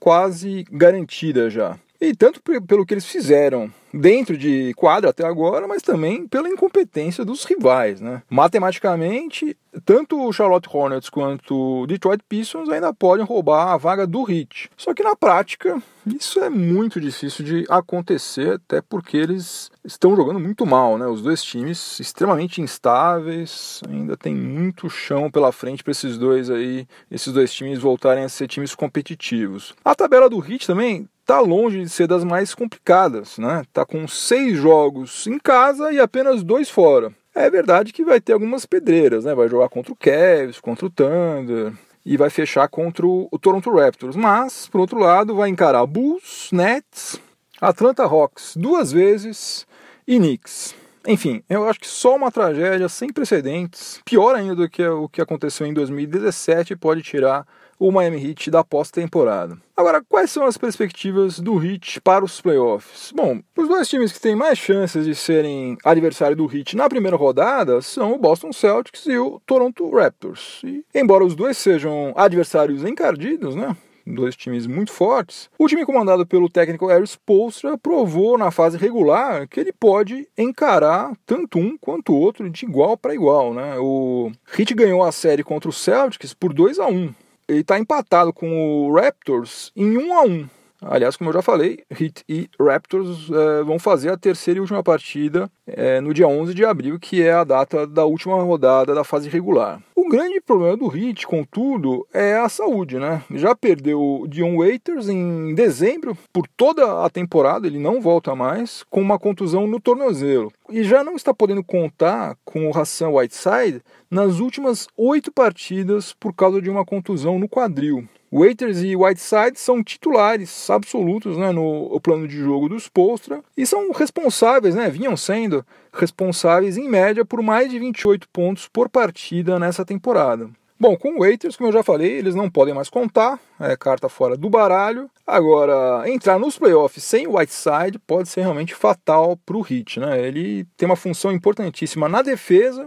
quase 0.00 0.64
garantida 0.70 1.48
já. 1.48 1.78
E 2.00 2.14
tanto 2.14 2.40
pelo 2.40 2.86
que 2.86 2.94
eles 2.94 3.06
fizeram 3.06 3.72
dentro 3.92 4.36
de 4.36 4.72
quadra 4.74 5.10
até 5.10 5.26
agora, 5.26 5.66
mas 5.66 5.82
também 5.82 6.28
pela 6.28 6.48
incompetência 6.48 7.24
dos 7.24 7.44
rivais. 7.44 8.00
Né? 8.00 8.22
Matematicamente, 8.30 9.56
tanto 9.84 10.20
o 10.20 10.32
Charlotte 10.32 10.68
Hornets 10.72 11.08
quanto 11.08 11.82
o 11.82 11.86
Detroit 11.86 12.22
Pistons 12.28 12.68
ainda 12.68 12.92
podem 12.94 13.24
roubar 13.24 13.72
a 13.72 13.76
vaga 13.76 14.06
do 14.06 14.30
Heat. 14.30 14.70
Só 14.76 14.94
que 14.94 15.02
na 15.02 15.16
prática, 15.16 15.82
isso 16.06 16.38
é 16.38 16.48
muito 16.48 17.00
difícil 17.00 17.44
de 17.44 17.64
acontecer, 17.68 18.54
até 18.54 18.80
porque 18.80 19.16
eles 19.16 19.70
estão 19.84 20.14
jogando 20.14 20.38
muito 20.38 20.64
mal, 20.64 20.98
né? 20.98 21.06
Os 21.06 21.22
dois 21.22 21.42
times 21.42 21.98
extremamente 21.98 22.60
instáveis, 22.60 23.80
ainda 23.88 24.16
tem 24.16 24.34
muito 24.34 24.88
chão 24.88 25.30
pela 25.30 25.50
frente 25.50 25.82
para 25.82 25.90
esses 25.90 26.16
dois 26.16 26.50
aí, 26.50 26.86
esses 27.10 27.32
dois 27.32 27.52
times 27.52 27.78
voltarem 27.78 28.22
a 28.22 28.28
ser 28.28 28.46
times 28.46 28.74
competitivos. 28.74 29.74
A 29.84 29.94
tabela 29.94 30.30
do 30.30 30.38
Heat 30.38 30.66
também 30.66 31.08
está 31.28 31.40
longe 31.40 31.82
de 31.82 31.90
ser 31.90 32.06
das 32.06 32.24
mais 32.24 32.54
complicadas, 32.54 33.36
né? 33.36 33.62
Tá 33.70 33.84
com 33.84 34.08
seis 34.08 34.56
jogos 34.56 35.26
em 35.26 35.38
casa 35.38 35.92
e 35.92 36.00
apenas 36.00 36.42
dois 36.42 36.70
fora. 36.70 37.12
É 37.34 37.50
verdade 37.50 37.92
que 37.92 38.02
vai 38.02 38.18
ter 38.18 38.32
algumas 38.32 38.64
pedreiras, 38.64 39.26
né? 39.26 39.34
Vai 39.34 39.46
jogar 39.46 39.68
contra 39.68 39.92
o 39.92 39.96
Cavs, 39.96 40.58
contra 40.58 40.86
o 40.86 40.90
Thunder 40.90 41.74
e 42.02 42.16
vai 42.16 42.30
fechar 42.30 42.66
contra 42.68 43.06
o 43.06 43.38
Toronto 43.38 43.70
Raptors. 43.70 44.16
Mas, 44.16 44.68
por 44.68 44.80
outro 44.80 44.98
lado, 44.98 45.34
vai 45.34 45.50
encarar 45.50 45.84
Bulls, 45.84 46.48
Nets, 46.50 47.20
Atlanta 47.60 48.04
Hawks 48.04 48.56
duas 48.56 48.90
vezes 48.90 49.66
e 50.06 50.16
Knicks. 50.16 50.74
Enfim, 51.06 51.42
eu 51.48 51.68
acho 51.68 51.80
que 51.80 51.86
só 51.86 52.16
uma 52.16 52.32
tragédia 52.32 52.88
sem 52.88 53.12
precedentes, 53.12 54.00
pior 54.02 54.34
ainda 54.34 54.54
do 54.54 54.68
que 54.68 54.82
o 54.82 55.10
que 55.10 55.20
aconteceu 55.20 55.66
em 55.66 55.74
2017, 55.74 56.74
pode 56.74 57.02
tirar 57.02 57.46
o 57.78 57.92
Miami 57.92 58.22
Heat 58.22 58.50
da 58.50 58.64
pós-temporada. 58.64 59.56
Agora, 59.76 60.02
quais 60.08 60.30
são 60.30 60.44
as 60.44 60.58
perspectivas 60.58 61.38
do 61.38 61.64
Heat 61.64 62.00
para 62.00 62.24
os 62.24 62.40
playoffs? 62.40 63.12
Bom, 63.14 63.40
os 63.56 63.68
dois 63.68 63.88
times 63.88 64.12
que 64.12 64.20
têm 64.20 64.34
mais 64.34 64.58
chances 64.58 65.04
de 65.04 65.14
serem 65.14 65.76
adversário 65.84 66.36
do 66.36 66.52
Heat 66.52 66.76
na 66.76 66.88
primeira 66.88 67.16
rodada 67.16 67.80
são 67.80 68.12
o 68.12 68.18
Boston 68.18 68.52
Celtics 68.52 69.06
e 69.06 69.16
o 69.16 69.40
Toronto 69.46 69.88
Raptors. 69.90 70.60
E, 70.64 70.84
embora 70.94 71.24
os 71.24 71.36
dois 71.36 71.56
sejam 71.56 72.12
adversários 72.16 72.84
encardidos, 72.84 73.54
né? 73.54 73.76
dois 74.14 74.34
times 74.34 74.66
muito 74.66 74.90
fortes, 74.90 75.50
o 75.58 75.66
time 75.66 75.84
comandado 75.84 76.26
pelo 76.26 76.48
técnico 76.48 76.86
Harry 76.86 77.06
Spolstra 77.06 77.76
provou 77.76 78.38
na 78.38 78.50
fase 78.50 78.78
regular 78.78 79.46
que 79.48 79.60
ele 79.60 79.72
pode 79.72 80.26
encarar 80.36 81.12
tanto 81.26 81.58
um 81.58 81.76
quanto 81.78 82.12
o 82.12 82.18
outro 82.18 82.48
de 82.48 82.64
igual 82.64 82.96
para 82.96 83.14
igual. 83.14 83.52
Né? 83.52 83.76
O 83.78 84.32
Heat 84.58 84.74
ganhou 84.74 85.02
a 85.02 85.12
série 85.12 85.44
contra 85.44 85.68
o 85.68 85.72
Celtics 85.72 86.32
por 86.32 86.52
2 86.52 86.78
a 86.78 86.86
1 86.86 87.14
ele 87.48 87.60
está 87.60 87.78
empatado 87.78 88.32
com 88.32 88.86
o 88.88 88.94
Raptors 88.94 89.72
em 89.74 89.96
1 89.96 90.14
a 90.14 90.22
1 90.22 90.48
Aliás, 90.80 91.16
como 91.16 91.30
eu 91.30 91.34
já 91.34 91.42
falei, 91.42 91.80
Heat 91.90 92.24
e 92.28 92.48
Raptors 92.60 93.28
é, 93.30 93.62
vão 93.64 93.78
fazer 93.78 94.10
a 94.10 94.16
terceira 94.16 94.58
e 94.58 94.60
última 94.60 94.82
partida 94.82 95.50
é, 95.66 96.00
no 96.00 96.14
dia 96.14 96.28
11 96.28 96.54
de 96.54 96.64
abril, 96.64 96.98
que 97.00 97.22
é 97.22 97.32
a 97.32 97.42
data 97.42 97.86
da 97.86 98.04
última 98.04 98.40
rodada 98.42 98.94
da 98.94 99.02
fase 99.02 99.28
regular. 99.28 99.82
O 99.96 100.08
grande 100.08 100.40
problema 100.40 100.76
do 100.76 100.96
Heat, 100.96 101.26
contudo, 101.26 102.06
é 102.14 102.36
a 102.36 102.48
saúde, 102.48 102.98
né? 102.98 103.22
Já 103.32 103.54
perdeu 103.54 104.24
Dion 104.28 104.56
Waiters 104.56 105.08
em 105.08 105.54
dezembro, 105.54 106.16
por 106.32 106.46
toda 106.56 107.04
a 107.04 107.10
temporada, 107.10 107.66
ele 107.66 107.78
não 107.78 108.00
volta 108.00 108.34
mais, 108.34 108.84
com 108.88 109.02
uma 109.02 109.18
contusão 109.18 109.66
no 109.66 109.80
tornozelo. 109.80 110.52
E 110.70 110.84
já 110.84 111.02
não 111.02 111.16
está 111.16 111.34
podendo 111.34 111.64
contar 111.64 112.36
com 112.44 112.68
o 112.68 112.78
Hassan 112.78 113.10
Whiteside 113.10 113.82
nas 114.08 114.38
últimas 114.38 114.86
oito 114.96 115.32
partidas 115.32 116.12
por 116.12 116.32
causa 116.32 116.62
de 116.62 116.70
uma 116.70 116.84
contusão 116.84 117.38
no 117.38 117.48
quadril. 117.48 118.08
Waiters 118.32 118.82
e 118.82 118.94
Whiteside 118.94 119.58
são 119.58 119.82
titulares 119.82 120.68
absolutos 120.68 121.36
né, 121.36 121.50
no 121.50 121.98
plano 122.00 122.28
de 122.28 122.36
jogo 122.36 122.68
dos 122.68 122.88
Postra 122.88 123.42
e 123.56 123.64
são 123.64 123.90
responsáveis, 123.92 124.74
né, 124.74 124.90
vinham 124.90 125.16
sendo 125.16 125.64
responsáveis 125.92 126.76
em 126.76 126.88
média 126.88 127.24
por 127.24 127.42
mais 127.42 127.70
de 127.70 127.78
28 127.78 128.28
pontos 128.28 128.68
por 128.68 128.88
partida 128.88 129.58
nessa 129.58 129.84
temporada. 129.84 130.50
Bom, 130.80 130.96
com 130.96 131.16
o 131.16 131.18
Waiters, 131.20 131.56
como 131.56 131.70
eu 131.70 131.72
já 131.72 131.82
falei, 131.82 132.12
eles 132.12 132.36
não 132.36 132.48
podem 132.48 132.72
mais 132.72 132.88
contar, 132.88 133.40
é 133.58 133.76
carta 133.76 134.08
fora 134.08 134.36
do 134.36 134.48
baralho. 134.48 135.10
Agora, 135.26 136.08
entrar 136.08 136.38
nos 136.38 136.56
playoffs 136.56 137.02
sem 137.02 137.26
o 137.26 137.36
Whiteside 137.36 137.98
pode 138.06 138.28
ser 138.28 138.42
realmente 138.42 138.76
fatal 138.76 139.36
para 139.44 139.56
o 139.56 139.66
Heat, 139.68 139.98
né? 139.98 140.24
Ele 140.24 140.64
tem 140.76 140.86
uma 140.86 140.94
função 140.94 141.32
importantíssima 141.32 142.08
na 142.08 142.22
defesa, 142.22 142.86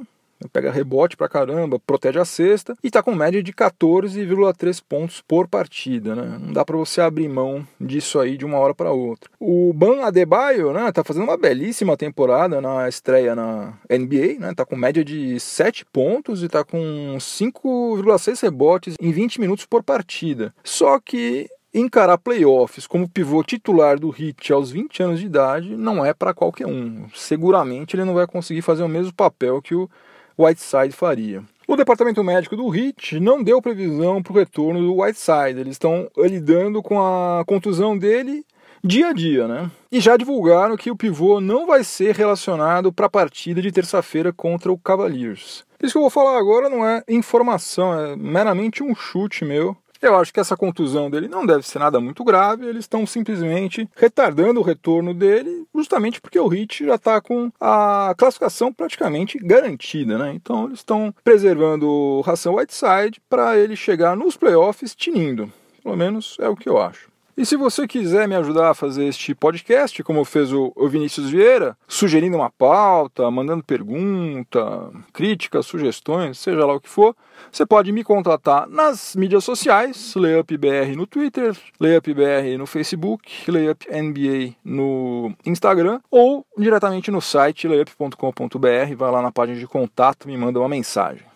pega 0.50 0.72
rebote 0.72 1.18
pra 1.18 1.30
caramba, 1.30 1.80
protege 1.80 2.20
a 2.20 2.26
cesta 2.26 2.76
e 2.84 2.90
tá 2.90 3.02
com 3.04 3.14
média 3.14 3.42
de 3.42 3.54
14,3 3.54 4.82
pontos 4.88 5.22
por 5.28 5.48
partida, 5.48 6.16
né? 6.16 6.38
Não 6.42 6.54
dá 6.54 6.66
para 6.66 6.78
você 6.78 7.02
abrir 7.02 7.28
mão 7.28 7.66
disso 7.80 8.20
aí 8.20 8.38
de 8.38 8.46
uma 8.46 8.58
hora 8.58 8.74
para 8.74 8.92
outra. 8.92 9.30
O 9.40 9.74
Ban 9.74 10.04
Adebayo, 10.04 10.74
né, 10.74 10.92
tá 10.92 11.04
fazendo 11.04 11.24
uma 11.24 11.38
belíssima 11.38 11.98
temporada 11.98 12.62
na 12.62 12.88
estreia 12.88 13.36
na 13.36 13.74
NBA, 13.90 14.40
né? 14.40 14.54
Tá 14.56 14.66
com 14.66 14.76
média 14.76 15.04
de 15.04 15.40
7 15.40 15.86
pontos 15.86 16.44
e 16.44 16.50
tá 16.50 16.64
com 16.64 17.18
5,6 17.20 18.42
rebotes 18.42 18.96
em 19.00 19.12
20 19.12 19.42
minutos 19.42 19.66
por 19.66 19.84
partida. 19.84 20.54
Só 20.64 21.00
que 21.00 21.50
encarar 21.74 22.18
playoffs 22.18 22.86
como 22.86 23.08
pivô 23.08 23.44
titular 23.44 23.98
do 23.98 24.10
Heat 24.10 24.52
aos 24.52 24.72
20 24.72 25.04
anos 25.04 25.20
de 25.20 25.26
idade 25.26 25.76
não 25.76 26.06
é 26.06 26.14
para 26.14 26.34
qualquer 26.34 26.68
um. 26.68 27.06
Seguramente 27.16 27.96
ele 27.96 28.04
não 28.04 28.14
vai 28.14 28.28
conseguir 28.28 28.62
fazer 28.62 28.84
o 28.84 28.90
mesmo 28.90 29.14
papel 29.14 29.62
que 29.62 29.74
o 29.74 29.90
Whiteside 30.38 30.92
faria. 30.92 31.44
O 31.68 31.76
departamento 31.76 32.24
médico 32.24 32.56
do 32.56 32.76
Heat 32.76 33.20
não 33.20 33.42
deu 33.42 33.62
previsão 33.62 34.22
para 34.22 34.34
o 34.34 34.36
retorno 34.36 34.80
do 34.82 35.02
Whiteside. 35.02 35.60
Eles 35.60 35.76
estão 35.76 36.10
lidando 36.18 36.82
com 36.82 37.00
a 37.00 37.44
contusão 37.46 37.98
dele 37.98 38.44
dia 38.84 39.10
a 39.10 39.14
dia, 39.14 39.48
né? 39.48 39.72
E 39.92 40.00
já 40.00 40.18
divulgaram 40.18 40.76
que 40.76 40.92
o 40.92 40.96
pivô 40.96 41.40
não 41.40 41.68
vai 41.68 41.84
ser 41.84 42.16
relacionado 42.16 42.92
para 42.92 43.06
a 43.06 43.10
partida 43.10 43.62
de 43.62 43.72
terça-feira 43.72 44.34
contra 44.34 44.72
o 44.72 44.78
Cavaliers. 44.78 45.64
Isso 45.82 45.94
que 45.94 45.98
eu 45.98 46.02
vou 46.02 46.10
falar 46.10 46.38
agora 46.38 46.70
não 46.70 46.86
é 46.86 47.04
informação, 47.08 47.94
é 47.98 48.16
meramente 48.16 48.84
um 48.84 48.94
chute 48.96 49.46
meu. 49.46 49.76
Eu 50.02 50.16
acho 50.16 50.34
que 50.34 50.40
essa 50.40 50.58
contusão 50.58 51.12
dele 51.12 51.28
não 51.28 51.46
deve 51.46 51.62
ser 51.62 51.78
nada 51.78 52.00
muito 52.00 52.24
grave, 52.24 52.66
eles 52.66 52.86
estão 52.86 53.06
simplesmente 53.06 53.88
retardando 53.96 54.60
o 54.60 54.64
retorno 54.64 55.14
dele, 55.14 55.68
justamente 55.76 56.20
porque 56.20 56.40
o 56.40 56.52
Heat 56.52 56.86
já 56.86 56.96
está 56.96 57.22
com 57.22 57.52
a 57.60 58.16
classificação 58.18 58.74
praticamente 58.74 59.38
garantida, 59.38 60.18
né? 60.18 60.34
Então 60.34 60.66
eles 60.66 60.80
estão 60.80 61.14
preservando 61.24 61.88
o 61.88 62.22
Ração 62.22 62.56
Whiteside 62.56 63.22
para 63.30 63.58
ele 63.60 63.76
chegar 63.76 64.18
nos 64.18 64.36
playoffs 64.36 64.96
tinindo. 64.96 65.52
Pelo 65.84 65.96
menos 65.96 66.36
é 66.40 66.50
o 66.50 66.56
que 66.56 66.68
eu 66.68 66.80
acho. 66.80 67.11
E 67.38 67.46
se 67.46 67.56
você 67.56 67.88
quiser 67.88 68.28
me 68.28 68.36
ajudar 68.36 68.72
a 68.72 68.74
fazer 68.74 69.06
este 69.06 69.34
podcast, 69.34 70.04
como 70.04 70.26
fez 70.26 70.52
o 70.52 70.74
Vinícius 70.88 71.30
Vieira, 71.30 71.78
sugerindo 71.88 72.38
uma 72.38 72.50
pauta, 72.50 73.30
mandando 73.32 73.64
pergunta, 73.64 74.92
críticas, 75.14 75.66
sugestões, 75.66 76.38
seja 76.38 76.66
lá 76.66 76.74
o 76.74 76.80
que 76.80 76.90
for, 76.90 77.16
você 77.52 77.66
pode 77.66 77.92
me 77.92 78.04
contatar 78.04 78.68
nas 78.70 79.16
mídias 79.16 79.44
sociais, 79.44 80.14
LayupBR 80.16 80.96
no 80.96 81.08
Twitter, 81.08 81.58
LayupBR 81.80 82.58
no 82.58 82.68
Facebook, 82.68 83.50
LayupNBA 83.50 84.56
no 84.64 85.34
Instagram 85.46 86.00
ou 86.12 86.46
diretamente 86.58 87.10
no 87.10 87.22
site 87.22 87.68
layup.com.br, 87.68 88.96
vai 88.96 89.12
lá 89.12 89.22
na 89.22 89.32
página 89.32 89.58
de 89.58 89.68
contato 89.68 90.28
me 90.28 90.38
manda 90.38 90.60
uma 90.60 90.70
mensagem. 90.70 91.31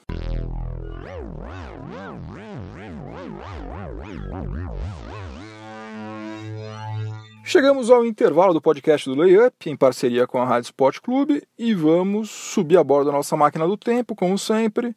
Chegamos 7.48 7.92
ao 7.92 8.04
intervalo 8.04 8.56
do 8.56 8.60
podcast 8.60 9.08
do 9.08 9.16
Layup, 9.16 9.70
em 9.70 9.76
parceria 9.76 10.26
com 10.26 10.40
a 10.40 10.46
Rádio 10.46 10.66
Sport 10.66 11.00
Clube, 11.00 11.44
e 11.56 11.76
vamos 11.76 12.28
subir 12.28 12.76
a 12.76 12.84
bordo 12.84 13.12
da 13.12 13.16
nossa 13.16 13.38
máquina 13.38 13.68
do 13.68 13.78
tempo, 13.78 14.16
como 14.16 14.36
sempre, 14.36 14.96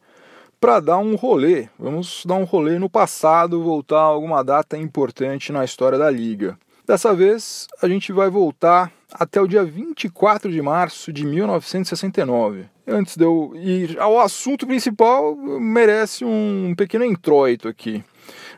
para 0.58 0.80
dar 0.80 0.96
um 0.96 1.14
rolê. 1.14 1.68
Vamos 1.78 2.22
dar 2.24 2.36
um 2.36 2.44
rolê 2.44 2.78
no 2.78 2.88
passado, 2.88 3.62
voltar 3.62 3.98
a 3.98 4.04
alguma 4.04 4.42
data 4.42 4.78
importante 4.78 5.52
na 5.52 5.62
história 5.62 5.98
da 5.98 6.10
liga. 6.10 6.58
Dessa 6.86 7.14
vez, 7.14 7.68
a 7.82 7.86
gente 7.86 8.14
vai 8.14 8.30
voltar 8.30 8.90
até 9.12 9.38
o 9.38 9.46
dia 9.46 9.62
24 9.62 10.50
de 10.50 10.62
março 10.62 11.12
de 11.12 11.26
1969. 11.26 12.64
Antes 12.86 13.14
de 13.14 13.24
eu 13.24 13.52
ir 13.56 14.00
ao 14.00 14.18
assunto 14.18 14.66
principal, 14.66 15.36
merece 15.36 16.24
um 16.24 16.74
pequeno 16.74 17.04
introito 17.04 17.68
aqui. 17.68 18.02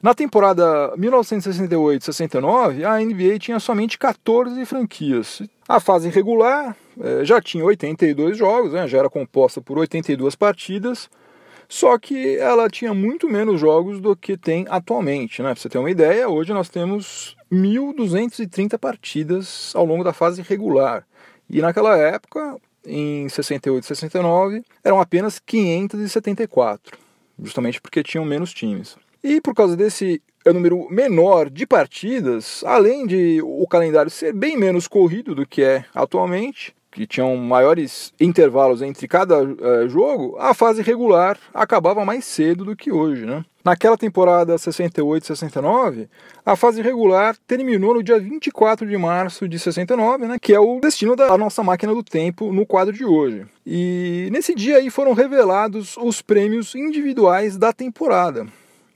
Na 0.02 0.14
temporada 0.14 0.95
1968-69, 0.97 2.85
a 2.85 2.99
NBA 3.00 3.38
tinha 3.38 3.61
somente 3.61 3.99
14 3.99 4.64
franquias. 4.64 5.42
A 5.69 5.78
fase 5.78 6.09
regular 6.09 6.75
eh, 6.99 7.23
já 7.23 7.38
tinha 7.38 7.62
82 7.62 8.38
jogos, 8.38 8.73
né, 8.73 8.88
já 8.88 8.97
era 8.99 9.11
composta 9.11 9.61
por 9.61 9.76
82 9.78 10.35
partidas, 10.35 11.11
só 11.69 11.99
que 11.99 12.38
ela 12.38 12.71
tinha 12.71 12.95
muito 12.95 13.28
menos 13.28 13.61
jogos 13.61 14.00
do 14.00 14.16
que 14.16 14.38
tem 14.38 14.64
atualmente. 14.71 15.42
Né? 15.42 15.52
Para 15.52 15.61
você 15.61 15.69
ter 15.69 15.76
uma 15.76 15.90
ideia, 15.90 16.30
hoje 16.30 16.54
nós 16.54 16.71
temos 16.71 17.37
1.230 17.52 18.78
partidas 18.78 19.71
ao 19.75 19.85
longo 19.85 20.02
da 20.02 20.14
fase 20.14 20.40
regular. 20.40 21.07
E 21.49 21.61
naquela 21.61 21.99
época, 21.99 22.57
em 22.87 23.28
68 23.28 23.85
e 23.85 23.87
69, 23.87 24.64
eram 24.83 24.99
apenas 24.99 25.38
574, 25.38 26.97
justamente 27.38 27.83
porque 27.83 28.02
tinham 28.02 28.25
menos 28.25 28.54
times. 28.54 28.97
E 29.22 29.40
por 29.40 29.54
causa 29.54 29.76
desse 29.76 30.22
número 30.46 30.88
menor 30.90 31.50
de 31.50 31.66
partidas, 31.66 32.64
além 32.64 33.06
de 33.06 33.40
o 33.42 33.66
calendário 33.66 34.10
ser 34.10 34.32
bem 34.32 34.56
menos 34.56 34.88
corrido 34.88 35.34
do 35.34 35.46
que 35.46 35.62
é 35.62 35.84
atualmente, 35.94 36.74
que 36.90 37.06
tinham 37.06 37.36
maiores 37.36 38.12
intervalos 38.20 38.82
entre 38.82 39.06
cada 39.06 39.42
uh, 39.42 39.88
jogo, 39.88 40.36
a 40.38 40.52
fase 40.52 40.82
regular 40.82 41.38
acabava 41.54 42.04
mais 42.04 42.24
cedo 42.24 42.64
do 42.64 42.74
que 42.74 42.90
hoje, 42.90 43.24
né? 43.24 43.44
Naquela 43.62 43.96
temporada 43.96 44.56
68-69, 44.56 46.08
a 46.44 46.56
fase 46.56 46.80
regular 46.80 47.36
terminou 47.46 47.94
no 47.94 48.02
dia 48.02 48.18
24 48.18 48.88
de 48.88 48.96
março 48.96 49.46
de 49.46 49.58
69, 49.58 50.26
né, 50.26 50.38
que 50.40 50.54
é 50.54 50.58
o 50.58 50.80
destino 50.80 51.14
da 51.14 51.36
nossa 51.36 51.62
máquina 51.62 51.94
do 51.94 52.02
tempo 52.02 52.50
no 52.52 52.64
quadro 52.64 52.94
de 52.94 53.04
hoje. 53.04 53.46
E 53.66 54.30
nesse 54.32 54.54
dia 54.54 54.78
aí 54.78 54.88
foram 54.88 55.12
revelados 55.12 55.98
os 55.98 56.22
prêmios 56.22 56.74
individuais 56.74 57.58
da 57.58 57.70
temporada. 57.70 58.46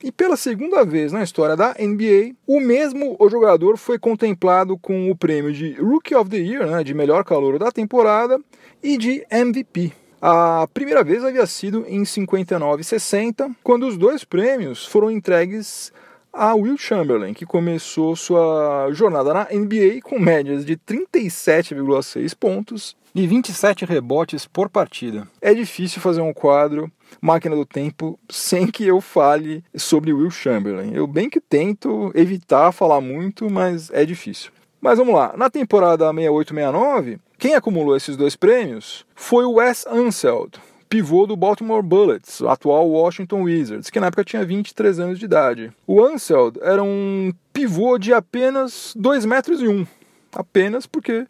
E 0.02 0.12
pela 0.12 0.36
segunda 0.36 0.84
vez 0.84 1.12
na 1.12 1.22
história 1.22 1.56
da 1.56 1.74
NBA, 1.78 2.34
o 2.46 2.60
mesmo 2.60 3.16
jogador 3.30 3.76
foi 3.76 3.98
contemplado 3.98 4.76
com 4.76 5.10
o 5.10 5.16
prêmio 5.16 5.52
de 5.52 5.72
Rookie 5.74 6.14
of 6.14 6.28
the 6.28 6.36
Year, 6.36 6.66
né, 6.66 6.84
de 6.84 6.92
melhor 6.92 7.24
calor 7.24 7.58
da 7.58 7.72
temporada, 7.72 8.38
e 8.82 8.98
de 8.98 9.24
MVP. 9.30 9.92
A 10.20 10.66
primeira 10.72 11.04
vez 11.04 11.24
havia 11.24 11.46
sido 11.46 11.84
em 11.86 12.04
59 12.04 12.80
e 12.80 12.84
60, 12.84 13.50
quando 13.62 13.86
os 13.86 13.96
dois 13.96 14.24
prêmios 14.24 14.86
foram 14.86 15.10
entregues 15.10 15.92
a 16.34 16.54
Will 16.54 16.76
Chamberlain, 16.76 17.32
que 17.32 17.46
começou 17.46 18.16
sua 18.16 18.88
jornada 18.92 19.32
na 19.32 19.48
NBA 19.50 20.00
com 20.02 20.18
médias 20.18 20.64
de 20.64 20.76
37,6 20.76 22.34
pontos 22.34 22.96
e 23.14 23.26
27 23.26 23.84
rebotes 23.84 24.44
por 24.46 24.68
partida. 24.68 25.28
É 25.40 25.54
difícil 25.54 26.02
fazer 26.02 26.20
um 26.20 26.32
quadro 26.32 26.90
Máquina 27.20 27.54
do 27.54 27.64
Tempo 27.64 28.18
sem 28.28 28.66
que 28.66 28.84
eu 28.84 29.00
fale 29.00 29.62
sobre 29.76 30.12
Will 30.12 30.30
Chamberlain. 30.30 30.92
Eu 30.92 31.06
bem 31.06 31.30
que 31.30 31.40
tento 31.40 32.10
evitar 32.14 32.72
falar 32.72 33.00
muito, 33.00 33.48
mas 33.48 33.90
é 33.92 34.04
difícil. 34.04 34.50
Mas 34.80 34.98
vamos 34.98 35.14
lá, 35.14 35.34
na 35.36 35.48
temporada 35.48 36.12
68-69, 36.12 37.18
quem 37.38 37.54
acumulou 37.54 37.96
esses 37.96 38.16
dois 38.16 38.36
prêmios 38.36 39.06
foi 39.14 39.44
o 39.44 39.54
Wes 39.54 39.86
Unseld, 39.86 40.58
pivô 40.88 41.26
do 41.26 41.36
Baltimore 41.36 41.82
Bullets, 41.82 42.42
atual 42.42 42.88
Washington 42.88 43.42
Wizards, 43.42 43.90
que 43.90 44.00
na 44.00 44.06
época 44.06 44.24
tinha 44.24 44.44
23 44.44 45.00
anos 45.00 45.18
de 45.18 45.24
idade. 45.24 45.72
O 45.86 46.02
Anseld 46.02 46.58
era 46.62 46.82
um 46.82 47.32
pivô 47.52 47.98
de 47.98 48.12
apenas 48.12 48.92
2 48.96 49.24
metros 49.24 49.60
e 49.60 49.68
1, 49.68 49.86
apenas 50.32 50.86
porque 50.86 51.26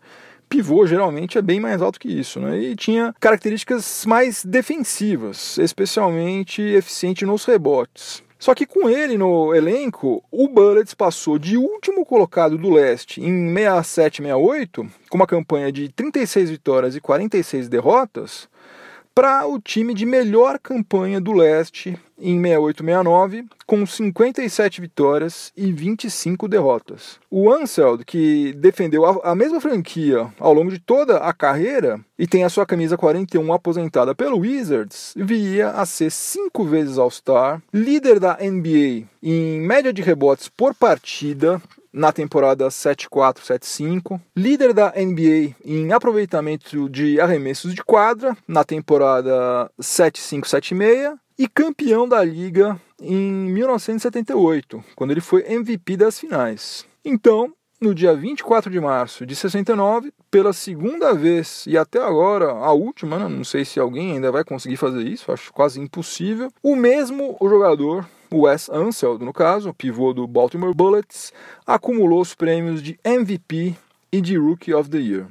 pivô 0.49 0.87
geralmente 0.87 1.39
é 1.39 1.43
bem 1.43 1.59
mais 1.59 1.83
alto 1.83 1.99
que 1.99 2.09
isso, 2.09 2.39
né? 2.39 2.59
E 2.59 2.77
tinha 2.77 3.15
características 3.19 4.05
mais 4.07 4.45
defensivas, 4.45 5.59
especialmente 5.59 6.63
eficiente 6.63 7.27
nos 7.27 7.45
rebotes. 7.45 8.23
Só 8.39 8.55
que 8.55 8.67
com 8.67 8.91
ele 8.91 9.17
no 9.17 9.55
elenco, 9.55 10.23
o 10.31 10.47
Bullets 10.49 10.93
passou 10.93 11.39
de 11.39 11.57
último 11.57 12.05
colocado 12.05 12.59
do 12.59 12.69
leste 12.69 13.23
em 13.23 13.55
67-68, 13.55 14.87
com 15.09 15.17
uma 15.17 15.27
campanha 15.27 15.73
de 15.73 15.89
36 15.89 16.51
vitórias 16.51 16.95
e 16.95 17.01
46 17.01 17.71
derrotas, 17.71 18.47
para 19.15 19.47
o 19.47 19.61
time 19.61 19.95
de 19.95 20.05
melhor 20.05 20.59
campanha 20.59 21.21
do 21.21 21.33
leste 21.33 21.97
em 22.19 22.41
68-69, 22.41 23.47
com 23.67 23.87
57 23.87 24.81
vitórias 24.81 25.53
e 25.57 25.73
25 25.73 26.49
derrotas. 26.49 27.19
O 27.31 27.53
Anseld, 27.53 28.05
que 28.05 28.53
defendeu 28.55 29.05
a, 29.05 29.35
mesma 29.35 29.61
franquia 29.61 30.33
ao 30.39 30.53
longo 30.53 30.71
de 30.71 30.79
toda 30.79 31.19
a 31.19 31.33
carreira 31.33 32.01
e 32.19 32.27
tem 32.27 32.45
a 32.45 32.49
sua 32.49 32.67
camisa 32.67 32.97
41 32.97 33.53
aposentada 33.53 34.15
pelo 34.15 34.39
Wizards, 34.39 35.13
viria 35.17 35.71
a 35.71 35.87
ser 35.87 36.11
cinco 36.11 36.65
vezes 36.65 36.99
All-Star, 36.99 37.63
líder 37.73 38.19
da 38.19 38.39
NBA 38.41 39.07
em 39.23 39.61
média 39.61 39.93
de 39.93 40.03
rebotes 40.03 40.49
por 40.49 40.75
partida 40.75 41.61
na 41.95 42.11
temporada 42.11 42.67
7-4-7-5, 42.67 44.21
líder 44.37 44.75
da 44.75 44.93
NBA 44.97 45.55
em 45.65 45.93
aproveitamento 45.93 46.91
de 46.91 47.21
arremessos 47.21 47.73
de 47.73 47.85
quadra 47.85 48.37
na 48.49 48.65
temporada 48.65 49.71
7-5-7-6 49.81 51.17
e 51.39 51.49
campeão 51.49 52.09
da 52.09 52.23
liga 52.25 52.81
em 53.01 53.31
1978, 53.51 54.83
quando 54.97 55.13
ele 55.13 55.21
foi 55.21 55.45
MVP 55.47 55.97
das 55.97 56.19
finais. 56.19 56.85
Então, 57.05 57.53
no 57.81 57.95
dia 57.95 58.15
24 58.15 58.71
de 58.71 58.81
março 58.81 59.27
de 59.27 59.37
69, 59.37 60.13
pela 60.31 60.53
segunda 60.53 61.13
vez 61.15 61.65
e 61.67 61.77
até 61.77 62.03
agora 62.03 62.51
a 62.51 62.73
última, 62.73 63.19
né? 63.19 63.29
não 63.29 63.45
sei 63.45 63.65
se 63.65 63.79
alguém 63.79 64.13
ainda 64.13 64.33
vai 64.33 64.43
conseguir 64.43 64.77
fazer 64.77 65.03
isso, 65.03 65.31
acho 65.31 65.53
quase 65.53 65.81
impossível, 65.81 66.51
o 66.63 66.75
mesmo 66.75 67.37
jogador 67.41 68.09
Wes 68.43 68.69
Unseld, 68.69 69.25
no 69.25 69.33
caso, 69.33 69.73
pivô 69.73 70.13
do 70.13 70.27
Baltimore 70.27 70.75
Bullets, 70.75 71.33
acumulou 71.67 72.21
os 72.21 72.35
prêmios 72.35 72.83
de 72.83 72.99
MVP 73.05 73.77
e 74.11 74.21
de 74.21 74.37
Rookie 74.37 74.75
of 74.75 74.91
the 74.91 74.99
Year. 74.99 75.27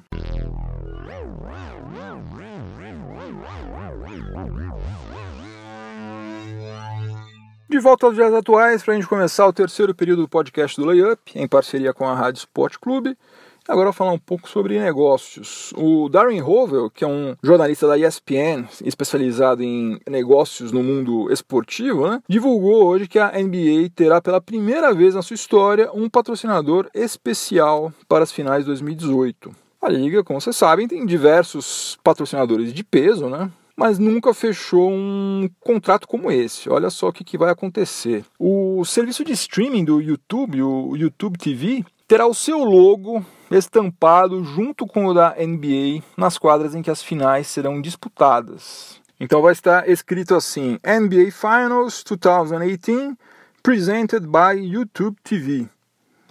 De 7.70 7.80
volta 7.80 8.06
aos 8.06 8.14
dias 8.14 8.32
atuais, 8.32 8.84
para 8.84 8.94
a 8.94 8.96
gente 8.96 9.08
começar 9.08 9.48
o 9.48 9.52
terceiro 9.52 9.96
período 9.96 10.22
do 10.22 10.30
podcast 10.30 10.80
do 10.80 10.86
Layup, 10.86 11.20
em 11.34 11.48
parceria 11.48 11.92
com 11.92 12.08
a 12.08 12.14
Rádio 12.14 12.40
Sport 12.40 12.78
Clube. 12.80 13.18
Agora 13.68 13.88
eu 13.88 13.92
vou 13.92 13.94
falar 13.94 14.12
um 14.12 14.20
pouco 14.20 14.50
sobre 14.50 14.78
negócios. 14.78 15.74
O 15.78 16.10
Darren 16.10 16.40
Rovell, 16.40 16.90
que 16.90 17.04
é 17.04 17.08
um 17.08 17.36
jornalista 17.42 17.88
da 17.88 17.98
ESPN, 17.98 18.68
especializado 18.84 19.64
em 19.64 19.98
negócios 20.10 20.72
no 20.72 20.84
mundo 20.84 21.32
esportivo, 21.32 22.10
né, 22.10 22.22
divulgou 22.28 22.86
hoje 22.86 23.08
que 23.08 23.18
a 23.18 23.32
NBA 23.32 23.90
terá 23.96 24.22
pela 24.22 24.42
primeira 24.42 24.94
vez 24.94 25.16
na 25.16 25.22
sua 25.22 25.36
história 25.36 25.90
um 25.94 26.10
patrocinador 26.10 26.90
especial 26.94 27.94
para 28.08 28.24
as 28.24 28.32
finais 28.32 28.64
de 28.64 28.68
2018. 28.68 29.56
A 29.82 29.90
liga, 29.90 30.24
como 30.24 30.40
vocês 30.42 30.56
sabem, 30.56 30.88
tem 30.88 31.06
diversos 31.06 31.98
patrocinadores 32.04 32.74
de 32.74 32.84
peso, 32.84 33.30
né? 33.30 33.50
mas 33.76 33.98
nunca 33.98 34.34
fechou 34.34 34.90
um 34.92 35.50
contrato 35.60 36.08
como 36.08 36.32
esse. 36.32 36.70
Olha 36.70 36.90
só 36.90 37.08
o 37.08 37.14
que, 37.14 37.24
que 37.24 37.38
vai 37.38 37.50
acontecer. 37.50 38.24
O 38.38 38.84
serviço 38.86 39.26
de 39.26 39.34
streaming 39.34 39.84
do 39.84 40.00
YouTube, 40.00 40.62
o 40.62 40.96
YouTube 40.96 41.38
TV, 41.38 41.84
terá 42.08 42.28
o 42.28 42.34
seu 42.34 42.64
logo 42.64 43.26
estampado 43.58 44.44
junto 44.44 44.86
com 44.86 45.06
o 45.06 45.14
da 45.14 45.36
NBA 45.36 46.04
nas 46.18 46.38
quadras 46.38 46.76
em 46.76 46.82
que 46.82 46.92
as 46.92 47.02
finais 47.02 47.48
serão 47.48 47.82
disputadas. 47.82 49.02
Então 49.20 49.42
vai 49.42 49.54
estar 49.54 49.88
escrito 49.88 50.36
assim: 50.36 50.80
NBA 50.86 51.32
Finals 51.32 52.04
2018 52.04 53.18
presented 53.62 54.28
by 54.28 54.60
YouTube 54.60 55.16
TV 55.24 55.70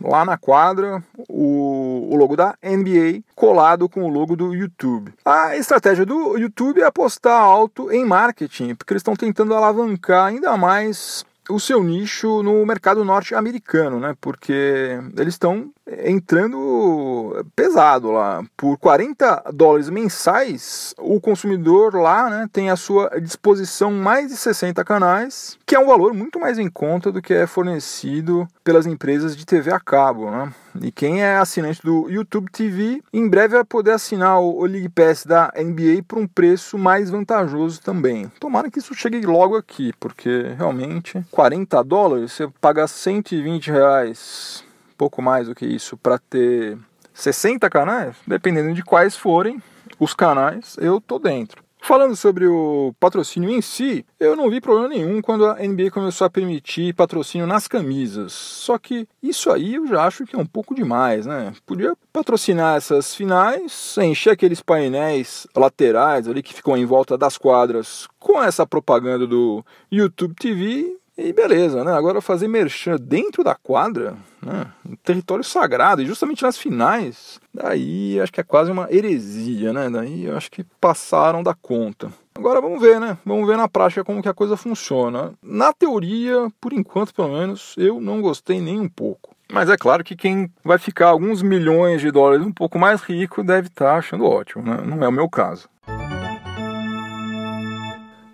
lá 0.02 0.24
na 0.24 0.36
quadra 0.36 1.02
o, 1.28 2.08
o, 2.10 2.16
logo 2.16 2.36
da 2.36 2.56
NBA 2.62 3.22
colado 3.34 3.88
com 3.88 4.02
o 4.04 4.08
logo 4.08 4.36
do 4.36 4.54
YouTube. 4.54 5.12
A 5.24 5.56
estratégia 5.56 6.04
do 6.04 6.36
YouTube 6.36 6.80
é 6.80 6.84
apostar 6.84 7.40
alto 7.40 7.90
em 7.90 8.04
marketing, 8.04 8.74
porque 8.74 8.92
eles 8.92 9.00
estão 9.00 9.14
tentando 9.14 9.54
alavancar 9.54 10.26
ainda 10.26 10.56
mais 10.56 11.24
o 11.52 11.60
seu 11.60 11.82
nicho 11.82 12.42
no 12.42 12.64
mercado 12.64 13.04
norte-americano, 13.04 14.00
né? 14.00 14.16
Porque 14.20 14.98
eles 15.16 15.34
estão 15.34 15.70
entrando 16.04 17.44
pesado 17.54 18.10
lá. 18.10 18.42
Por 18.56 18.78
40 18.78 19.50
dólares 19.52 19.90
mensais, 19.90 20.94
o 20.98 21.20
consumidor 21.20 21.94
lá 21.94 22.30
né, 22.30 22.48
tem 22.52 22.70
à 22.70 22.76
sua 22.76 23.10
disposição 23.20 23.92
mais 23.92 24.28
de 24.28 24.36
60 24.36 24.82
canais, 24.84 25.58
que 25.66 25.74
é 25.74 25.78
um 25.78 25.86
valor 25.86 26.14
muito 26.14 26.40
mais 26.40 26.58
em 26.58 26.68
conta 26.68 27.12
do 27.12 27.20
que 27.20 27.34
é 27.34 27.46
fornecido 27.46 28.48
pelas 28.62 28.86
empresas 28.86 29.36
de 29.36 29.44
TV 29.44 29.72
a 29.72 29.80
cabo. 29.80 30.30
Né? 30.30 30.52
E 30.80 30.92
quem 30.92 31.22
é 31.22 31.36
assinante 31.36 31.82
do 31.82 32.08
YouTube 32.08 32.50
TV, 32.50 33.02
em 33.12 33.28
breve 33.28 33.54
vai 33.54 33.64
poder 33.64 33.92
assinar 33.92 34.40
o 34.40 34.64
League 34.64 34.88
Pass 34.88 35.24
da 35.24 35.52
NBA 35.56 36.02
por 36.06 36.18
um 36.18 36.26
preço 36.26 36.78
mais 36.78 37.10
vantajoso 37.10 37.80
também. 37.80 38.30
Tomara 38.40 38.70
que 38.70 38.78
isso 38.78 38.94
chegue 38.94 39.20
logo 39.22 39.56
aqui, 39.56 39.92
porque 39.98 40.54
realmente 40.56 41.24
40 41.30 41.82
dólares, 41.82 42.32
você 42.32 42.48
paga 42.60 42.86
120 42.86 43.70
reais 43.70 44.64
pouco 45.02 45.20
mais 45.20 45.48
do 45.48 45.54
que 45.54 45.66
isso 45.66 45.96
para 45.96 46.16
ter 46.16 46.78
60 47.12 47.68
canais, 47.68 48.14
dependendo 48.24 48.72
de 48.72 48.84
quais 48.84 49.16
forem 49.16 49.60
os 49.98 50.14
canais, 50.14 50.76
eu 50.80 51.00
tô 51.00 51.18
dentro. 51.18 51.62
Falando 51.84 52.14
sobre 52.14 52.46
o 52.46 52.94
patrocínio 53.00 53.50
em 53.50 53.60
si, 53.60 54.06
eu 54.20 54.36
não 54.36 54.48
vi 54.48 54.60
problema 54.60 54.86
nenhum 54.86 55.20
quando 55.20 55.44
a 55.44 55.54
NBA 55.54 55.90
começou 55.90 56.24
a 56.24 56.30
permitir 56.30 56.94
patrocínio 56.94 57.44
nas 57.44 57.66
camisas. 57.66 58.32
Só 58.32 58.78
que 58.78 59.08
isso 59.20 59.50
aí 59.50 59.74
eu 59.74 59.86
já 59.88 60.04
acho 60.04 60.24
que 60.24 60.36
é 60.36 60.38
um 60.38 60.46
pouco 60.46 60.76
demais, 60.76 61.26
né? 61.26 61.52
Podia 61.66 61.96
patrocinar 62.12 62.76
essas 62.76 63.16
finais, 63.16 63.96
encher 63.98 64.30
aqueles 64.30 64.62
painéis 64.62 65.44
laterais 65.56 66.28
ali 66.28 66.40
que 66.40 66.54
ficam 66.54 66.76
em 66.76 66.86
volta 66.86 67.18
das 67.18 67.36
quadras 67.36 68.06
com 68.16 68.40
essa 68.40 68.64
propaganda 68.64 69.26
do 69.26 69.64
YouTube 69.90 70.36
TV 70.36 71.01
e 71.16 71.32
beleza, 71.32 71.84
né? 71.84 71.92
Agora 71.92 72.20
fazer 72.20 72.48
merchan 72.48 72.96
dentro 72.96 73.44
da 73.44 73.54
quadra, 73.54 74.16
né? 74.42 74.66
Território 75.02 75.44
sagrado, 75.44 76.02
e 76.02 76.06
justamente 76.06 76.42
nas 76.42 76.56
finais, 76.56 77.40
daí 77.52 78.20
acho 78.20 78.32
que 78.32 78.40
é 78.40 78.44
quase 78.44 78.70
uma 78.70 78.88
heresia, 78.90 79.72
né? 79.72 79.90
Daí 79.90 80.30
acho 80.30 80.50
que 80.50 80.64
passaram 80.80 81.42
da 81.42 81.54
conta. 81.54 82.10
Agora 82.34 82.60
vamos 82.60 82.80
ver, 82.80 82.98
né? 82.98 83.18
Vamos 83.26 83.46
ver 83.46 83.56
na 83.56 83.68
prática 83.68 84.04
como 84.04 84.22
que 84.22 84.28
a 84.28 84.34
coisa 84.34 84.56
funciona. 84.56 85.34
Na 85.42 85.72
teoria, 85.72 86.48
por 86.60 86.72
enquanto 86.72 87.14
pelo 87.14 87.28
menos, 87.28 87.74
eu 87.76 88.00
não 88.00 88.22
gostei 88.22 88.60
nem 88.60 88.80
um 88.80 88.88
pouco. 88.88 89.32
Mas 89.52 89.68
é 89.68 89.76
claro 89.76 90.02
que 90.02 90.16
quem 90.16 90.50
vai 90.64 90.78
ficar 90.78 91.08
alguns 91.08 91.42
milhões 91.42 92.00
de 92.00 92.10
dólares 92.10 92.44
um 92.44 92.52
pouco 92.52 92.78
mais 92.78 93.02
rico 93.02 93.44
deve 93.44 93.68
estar 93.68 93.96
achando 93.96 94.24
ótimo, 94.24 94.64
né? 94.64 94.82
Não 94.82 95.04
é 95.04 95.08
o 95.08 95.12
meu 95.12 95.28
caso. 95.28 95.68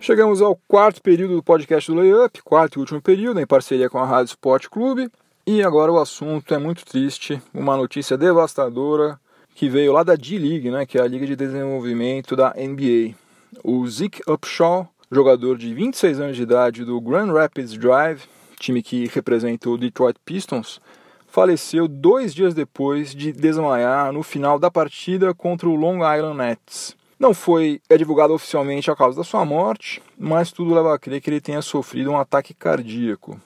Chegamos 0.00 0.40
ao 0.40 0.54
quarto 0.68 1.02
período 1.02 1.34
do 1.34 1.42
podcast 1.42 1.90
do 1.90 1.98
Layup, 1.98 2.40
quarto 2.42 2.76
e 2.76 2.80
último 2.80 3.02
período, 3.02 3.40
em 3.40 3.46
parceria 3.46 3.90
com 3.90 3.98
a 3.98 4.06
Rádio 4.06 4.30
Sport 4.30 4.68
Clube. 4.68 5.10
E 5.44 5.62
agora 5.62 5.90
o 5.90 5.98
assunto 5.98 6.54
é 6.54 6.58
muito 6.58 6.84
triste, 6.84 7.42
uma 7.52 7.76
notícia 7.76 8.16
devastadora 8.16 9.18
que 9.56 9.68
veio 9.68 9.92
lá 9.92 10.04
da 10.04 10.14
D-League, 10.14 10.70
né, 10.70 10.86
que 10.86 10.98
é 10.98 11.02
a 11.02 11.06
Liga 11.06 11.26
de 11.26 11.34
Desenvolvimento 11.34 12.36
da 12.36 12.54
NBA. 12.56 13.16
O 13.64 13.86
Zeke 13.88 14.22
Upshaw, 14.30 14.88
jogador 15.10 15.58
de 15.58 15.74
26 15.74 16.20
anos 16.20 16.36
de 16.36 16.42
idade 16.44 16.84
do 16.84 17.00
Grand 17.00 17.32
Rapids 17.32 17.72
Drive, 17.72 18.22
time 18.58 18.82
que 18.82 19.08
representa 19.08 19.68
o 19.68 19.76
Detroit 19.76 20.16
Pistons, 20.24 20.80
faleceu 21.26 21.88
dois 21.88 22.32
dias 22.32 22.54
depois 22.54 23.12
de 23.12 23.32
desmaiar 23.32 24.12
no 24.12 24.22
final 24.22 24.60
da 24.60 24.70
partida 24.70 25.34
contra 25.34 25.68
o 25.68 25.74
Long 25.74 25.96
Island 25.96 26.36
Nets. 26.36 26.97
Não 27.18 27.34
foi 27.34 27.80
é 27.88 27.96
divulgado 27.96 28.32
oficialmente 28.32 28.90
a 28.90 28.96
causa 28.96 29.18
da 29.18 29.24
sua 29.24 29.44
morte, 29.44 30.00
mas 30.16 30.52
tudo 30.52 30.74
leva 30.74 30.94
a 30.94 30.98
crer 30.98 31.20
que 31.20 31.28
ele 31.28 31.40
tenha 31.40 31.60
sofrido 31.60 32.10
um 32.10 32.16
ataque 32.16 32.54
cardíaco. 32.54 33.40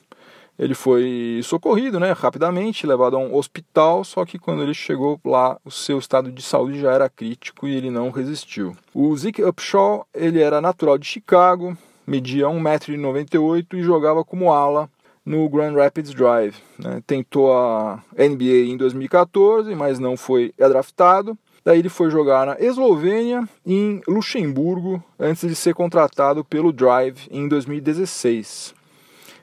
Ele 0.57 0.75
foi 0.75 1.41
socorrido 1.43 1.99
né, 1.99 2.11
rapidamente, 2.11 2.85
levado 2.85 3.15
a 3.15 3.19
um 3.19 3.35
hospital, 3.35 4.03
só 4.03 4.23
que 4.23 4.37
quando 4.37 4.61
ele 4.61 4.73
chegou 4.73 5.19
lá, 5.25 5.57
o 5.65 5.71
seu 5.71 5.97
estado 5.97 6.31
de 6.31 6.43
saúde 6.43 6.79
já 6.79 6.91
era 6.91 7.09
crítico 7.09 7.67
e 7.67 7.75
ele 7.75 7.89
não 7.89 8.11
resistiu. 8.11 8.75
O 8.93 9.15
Zeke 9.17 9.43
Upshaw 9.43 10.05
ele 10.13 10.39
era 10.39 10.61
natural 10.61 10.99
de 10.99 11.07
Chicago, 11.07 11.75
media 12.05 12.45
1,98m 12.45 13.73
e 13.73 13.81
jogava 13.81 14.23
como 14.23 14.53
ala 14.53 14.87
no 15.25 15.49
Grand 15.49 15.73
Rapids 15.73 16.13
Drive. 16.13 16.55
Né. 16.77 17.01
Tentou 17.07 17.51
a 17.51 18.03
NBA 18.15 18.67
em 18.67 18.77
2014, 18.77 19.73
mas 19.73 19.97
não 19.97 20.15
foi 20.15 20.53
draftado. 20.57 21.37
Daí 21.65 21.79
ele 21.79 21.89
foi 21.89 22.09
jogar 22.09 22.45
na 22.45 22.59
Eslovênia 22.59 23.47
e 23.65 23.73
em 23.73 24.01
Luxemburgo 24.07 25.01
antes 25.17 25.47
de 25.47 25.55
ser 25.55 25.73
contratado 25.73 26.43
pelo 26.43 26.73
Drive 26.73 27.27
em 27.31 27.47
2016. 27.47 28.75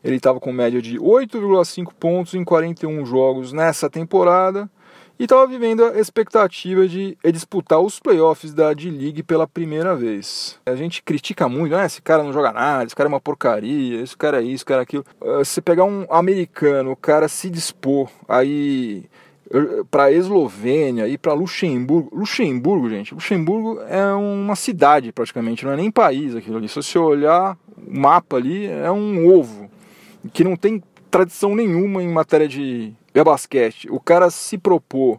Ele 0.05 0.17
estava 0.17 0.39
com 0.39 0.53
média 0.53 0.83
de 0.83 0.99
8,5 0.99 1.93
pontos 1.99 2.35
em 2.35 2.45
41 2.45 3.05
jogos 3.07 3.53
nessa 3.53 3.89
temporada 3.89 4.69
e 5.19 5.25
estava 5.25 5.47
vivendo 5.47 5.85
a 5.85 5.99
expectativa 5.99 6.89
de 6.89 7.17
disputar 7.31 7.79
os 7.79 8.01
playoffs 8.01 8.55
da 8.55 8.73
D-League 8.73 9.23
pela 9.23 9.47
primeira 9.47 9.95
vez. 9.95 10.59
A 10.65 10.75
gente 10.75 11.03
critica 11.03 11.47
muito, 11.47 11.77
né? 11.77 11.85
Esse 11.85 12.01
cara 12.01 12.23
não 12.23 12.33
joga 12.33 12.53
nada, 12.53 12.85
esse 12.85 12.97
cara 12.97 13.07
é 13.07 13.13
uma 13.13 13.21
porcaria, 13.21 14.01
esse 14.01 14.17
cara 14.17 14.41
é 14.41 14.45
isso, 14.45 14.57
esse 14.57 14.65
cara 14.65 14.81
é 14.81 14.85
aquilo. 14.85 15.05
Ah, 15.21 15.45
se 15.45 15.61
pegar 15.61 15.85
um 15.85 16.07
americano, 16.09 16.93
o 16.93 16.97
cara 16.97 17.29
se 17.29 17.51
dispor 17.51 18.11
aí 18.27 19.05
para 19.91 20.13
Eslovênia 20.13 21.09
e 21.09 21.19
para 21.19 21.33
Luxemburgo. 21.33 22.15
Luxemburgo, 22.15 22.89
gente, 22.89 23.15
Luxemburgo 23.15 23.81
é 23.89 24.13
uma 24.15 24.55
cidade 24.55 25.13
praticamente, 25.13 25.65
não 25.65 25.73
é 25.73 25.77
nem 25.77 25.91
país 25.91 26.35
aquilo 26.37 26.57
ali. 26.57 26.69
Se 26.69 26.77
você 26.77 26.99
olhar 26.99 27.57
o 27.77 27.99
mapa 27.99 28.37
ali, 28.37 28.67
é 28.67 28.91
um 28.91 29.27
ovo 29.27 29.69
que 30.33 30.45
não 30.45 30.57
tem 30.57 30.83
tradição 31.11 31.55
nenhuma 31.55 32.03
em 32.03 32.09
matéria 32.09 32.47
de 32.47 32.93
basquete. 33.25 33.89
O 33.91 33.99
cara 33.99 34.31
se 34.31 34.57
propôs 34.57 35.19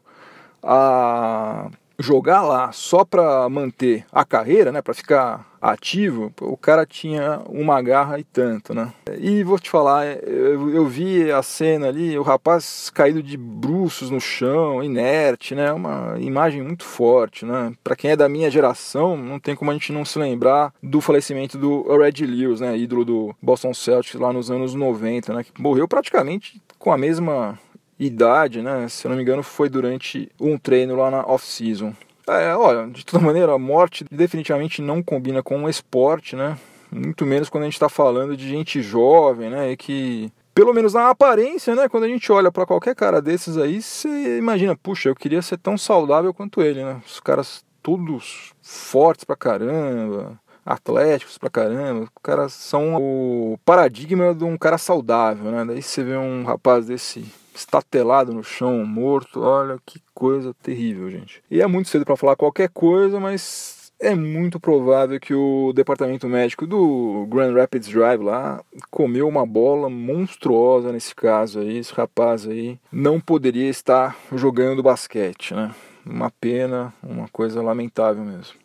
a 0.64 1.70
jogar 2.02 2.42
lá 2.42 2.72
só 2.72 3.06
para 3.06 3.48
manter 3.50 4.06
a 4.12 4.26
carreira, 4.26 4.72
né, 4.72 4.82
para 4.82 4.94
ficar 4.94 5.52
ativo, 5.62 6.34
o 6.42 6.58
cara 6.58 6.86
tinha 6.88 7.42
uma 7.48 7.80
garra 7.82 8.20
e 8.20 8.24
tanto, 8.24 8.74
né? 8.74 8.92
E 9.20 9.44
vou 9.44 9.60
te 9.60 9.70
falar, 9.70 10.08
eu, 10.24 10.72
eu, 10.72 10.88
vi 10.88 11.32
a 11.32 11.44
cena 11.44 11.88
ali, 11.88 12.18
o 12.18 12.24
rapaz 12.24 12.90
caído 12.90 13.22
de 13.22 13.38
bruços 13.38 14.10
no 14.10 14.20
chão, 14.20 14.84
inerte, 14.84 15.54
né? 15.54 15.72
Uma 15.72 16.16
imagem 16.20 16.64
muito 16.64 16.84
forte, 16.84 17.46
né? 17.46 17.74
Para 17.84 17.96
quem 17.96 18.12
é 18.12 18.16
da 18.16 18.28
minha 18.28 18.50
geração, 18.50 19.16
não 19.16 19.40
tem 19.40 19.56
como 19.56 19.70
a 19.70 19.74
gente 19.74 19.94
não 19.94 20.04
se 20.04 20.18
lembrar 20.18 20.74
do 20.82 21.00
falecimento 21.00 21.58
do 21.60 21.84
Red 21.96 22.26
Lewis, 22.26 22.60
né? 22.60 22.76
Ídolo 22.76 23.06
do 23.06 23.36
Boston 23.40 23.74
Celtics 23.74 24.20
lá 24.20 24.34
nos 24.34 24.50
anos 24.50 24.74
90, 24.74 25.32
né? 25.32 25.44
Que 25.44 25.62
morreu 25.62 25.88
praticamente 25.88 26.60
com 26.80 26.92
a 26.92 26.98
mesma 26.98 27.60
idade, 28.06 28.62
né? 28.62 28.88
Se 28.90 29.06
eu 29.06 29.10
não 29.10 29.16
me 29.16 29.22
engano, 29.22 29.44
foi 29.44 29.70
durante 29.70 30.30
um 30.40 30.58
treino 30.58 30.96
lá 30.96 31.12
na 31.12 31.22
off-season. 31.22 31.94
É, 32.28 32.56
olha, 32.56 32.88
de 32.88 33.06
toda 33.06 33.24
maneira, 33.24 33.54
a 33.54 33.60
morte 33.60 34.06
definitivamente 34.10 34.82
não 34.82 35.04
combina 35.04 35.44
com 35.44 35.64
o 35.64 35.70
esporte, 35.70 36.36
né? 36.36 36.58
Muito 36.92 37.26
menos 37.26 37.50
quando 37.50 37.64
a 37.64 37.68
gente 37.68 37.76
está 37.76 37.88
falando 37.88 38.36
de 38.36 38.48
gente 38.50 38.82
jovem, 38.82 39.50
né? 39.50 39.72
E 39.72 39.78
que, 39.78 40.32
pelo 40.54 40.74
menos 40.74 40.94
na 40.94 41.10
aparência, 41.10 41.76
né? 41.76 41.88
Quando 41.88 42.06
a 42.06 42.08
gente 42.08 42.32
olha 42.32 42.52
para 42.52 42.66
qualquer 42.66 42.96
cara 42.96 43.22
desses 43.22 43.58
aí, 43.58 43.82
você 43.82 44.38
imagina, 44.38 44.76
puxa, 44.76 45.10
eu 45.10 45.16
queria 45.16 45.42
ser 45.42 45.58
tão 45.58 45.78
saudável 45.78 46.34
quanto 46.34 46.62
ele, 46.62 46.84
né? 46.84 47.02
Os 47.06 47.20
caras 47.20 47.64
todos 47.84 48.52
fortes 48.62 49.24
pra 49.24 49.36
caramba, 49.36 50.40
atléticos 50.66 51.38
pra 51.38 51.50
caramba. 51.50 52.04
Os 52.04 52.10
caras 52.22 52.54
são 52.54 52.96
o 52.96 53.60
paradigma 53.64 54.34
de 54.34 54.44
um 54.44 54.58
cara 54.58 54.78
saudável, 54.78 55.52
né? 55.52 55.66
Daí 55.66 55.82
você 55.82 56.04
vê 56.04 56.18
um 56.18 56.44
rapaz 56.44 56.88
desse 56.88 57.26
estatelado 57.54 58.34
no 58.34 58.44
chão, 58.44 58.86
morto. 58.86 59.42
Olha 59.42 59.80
que 59.86 60.02
coisa 60.14 60.54
terrível, 60.62 61.10
gente. 61.10 61.44
E 61.50 61.62
é 61.62 61.68
muito 61.68 61.90
cedo 61.90 62.06
para 62.06 62.18
falar 62.18 62.36
qualquer 62.36 62.70
coisa, 62.70 63.20
mas 63.20 63.82
é 64.02 64.16
muito 64.16 64.60
provável 64.60 65.20
que 65.20 65.34
o 65.34 65.72
departamento 65.74 66.28
médico 66.28 66.66
do 66.66 67.28
Grand 67.30 67.54
Rapids 67.54 67.88
Drive 67.88 68.22
lá 68.22 68.64
comeu 68.90 69.28
uma 69.28 69.46
bola 69.46 69.90
monstruosa 69.90 70.92
nesse 70.92 71.14
caso 71.14 71.60
aí. 71.60 71.78
Esse 71.78 71.94
rapaz 71.94 72.48
aí 72.48 72.80
não 72.92 73.20
poderia 73.20 73.70
estar 73.70 74.18
jogando 74.34 74.82
basquete, 74.82 75.54
né? 75.54 75.74
Uma 76.04 76.32
pena, 76.32 76.92
uma 77.04 77.28
coisa 77.28 77.62
lamentável 77.62 78.24
mesmo. 78.24 78.61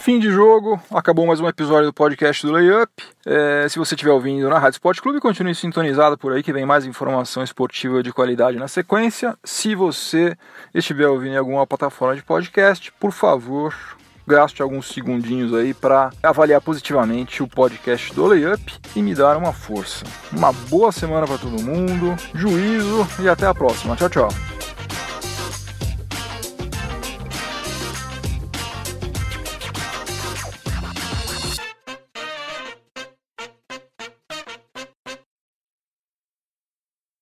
Fim 0.00 0.18
de 0.18 0.30
jogo, 0.30 0.80
acabou 0.90 1.26
mais 1.26 1.40
um 1.40 1.46
episódio 1.46 1.84
do 1.84 1.92
podcast 1.92 2.46
do 2.46 2.52
Layup. 2.52 2.90
É, 3.26 3.66
se 3.68 3.78
você 3.78 3.94
estiver 3.94 4.10
ouvindo 4.10 4.48
na 4.48 4.58
Rádio 4.58 4.76
Sport 4.76 4.98
Clube, 4.98 5.20
continue 5.20 5.54
sintonizado 5.54 6.16
por 6.16 6.32
aí 6.32 6.42
que 6.42 6.54
vem 6.54 6.64
mais 6.64 6.86
informação 6.86 7.42
esportiva 7.42 8.02
de 8.02 8.10
qualidade 8.10 8.56
na 8.56 8.66
sequência. 8.66 9.36
Se 9.44 9.74
você 9.74 10.34
estiver 10.74 11.06
ouvindo 11.06 11.34
em 11.34 11.36
alguma 11.36 11.66
plataforma 11.66 12.16
de 12.16 12.22
podcast, 12.22 12.90
por 12.98 13.12
favor, 13.12 13.74
gaste 14.26 14.62
alguns 14.62 14.88
segundinhos 14.88 15.52
aí 15.52 15.74
para 15.74 16.08
avaliar 16.22 16.62
positivamente 16.62 17.42
o 17.42 17.46
podcast 17.46 18.14
do 18.14 18.24
Layup 18.24 18.78
e 18.96 19.02
me 19.02 19.14
dar 19.14 19.36
uma 19.36 19.52
força. 19.52 20.06
Uma 20.32 20.50
boa 20.50 20.90
semana 20.90 21.26
para 21.26 21.36
todo 21.36 21.62
mundo, 21.62 22.16
juízo 22.34 23.06
e 23.20 23.28
até 23.28 23.46
a 23.46 23.54
próxima. 23.54 23.96
Tchau, 23.96 24.08
tchau. 24.08 24.59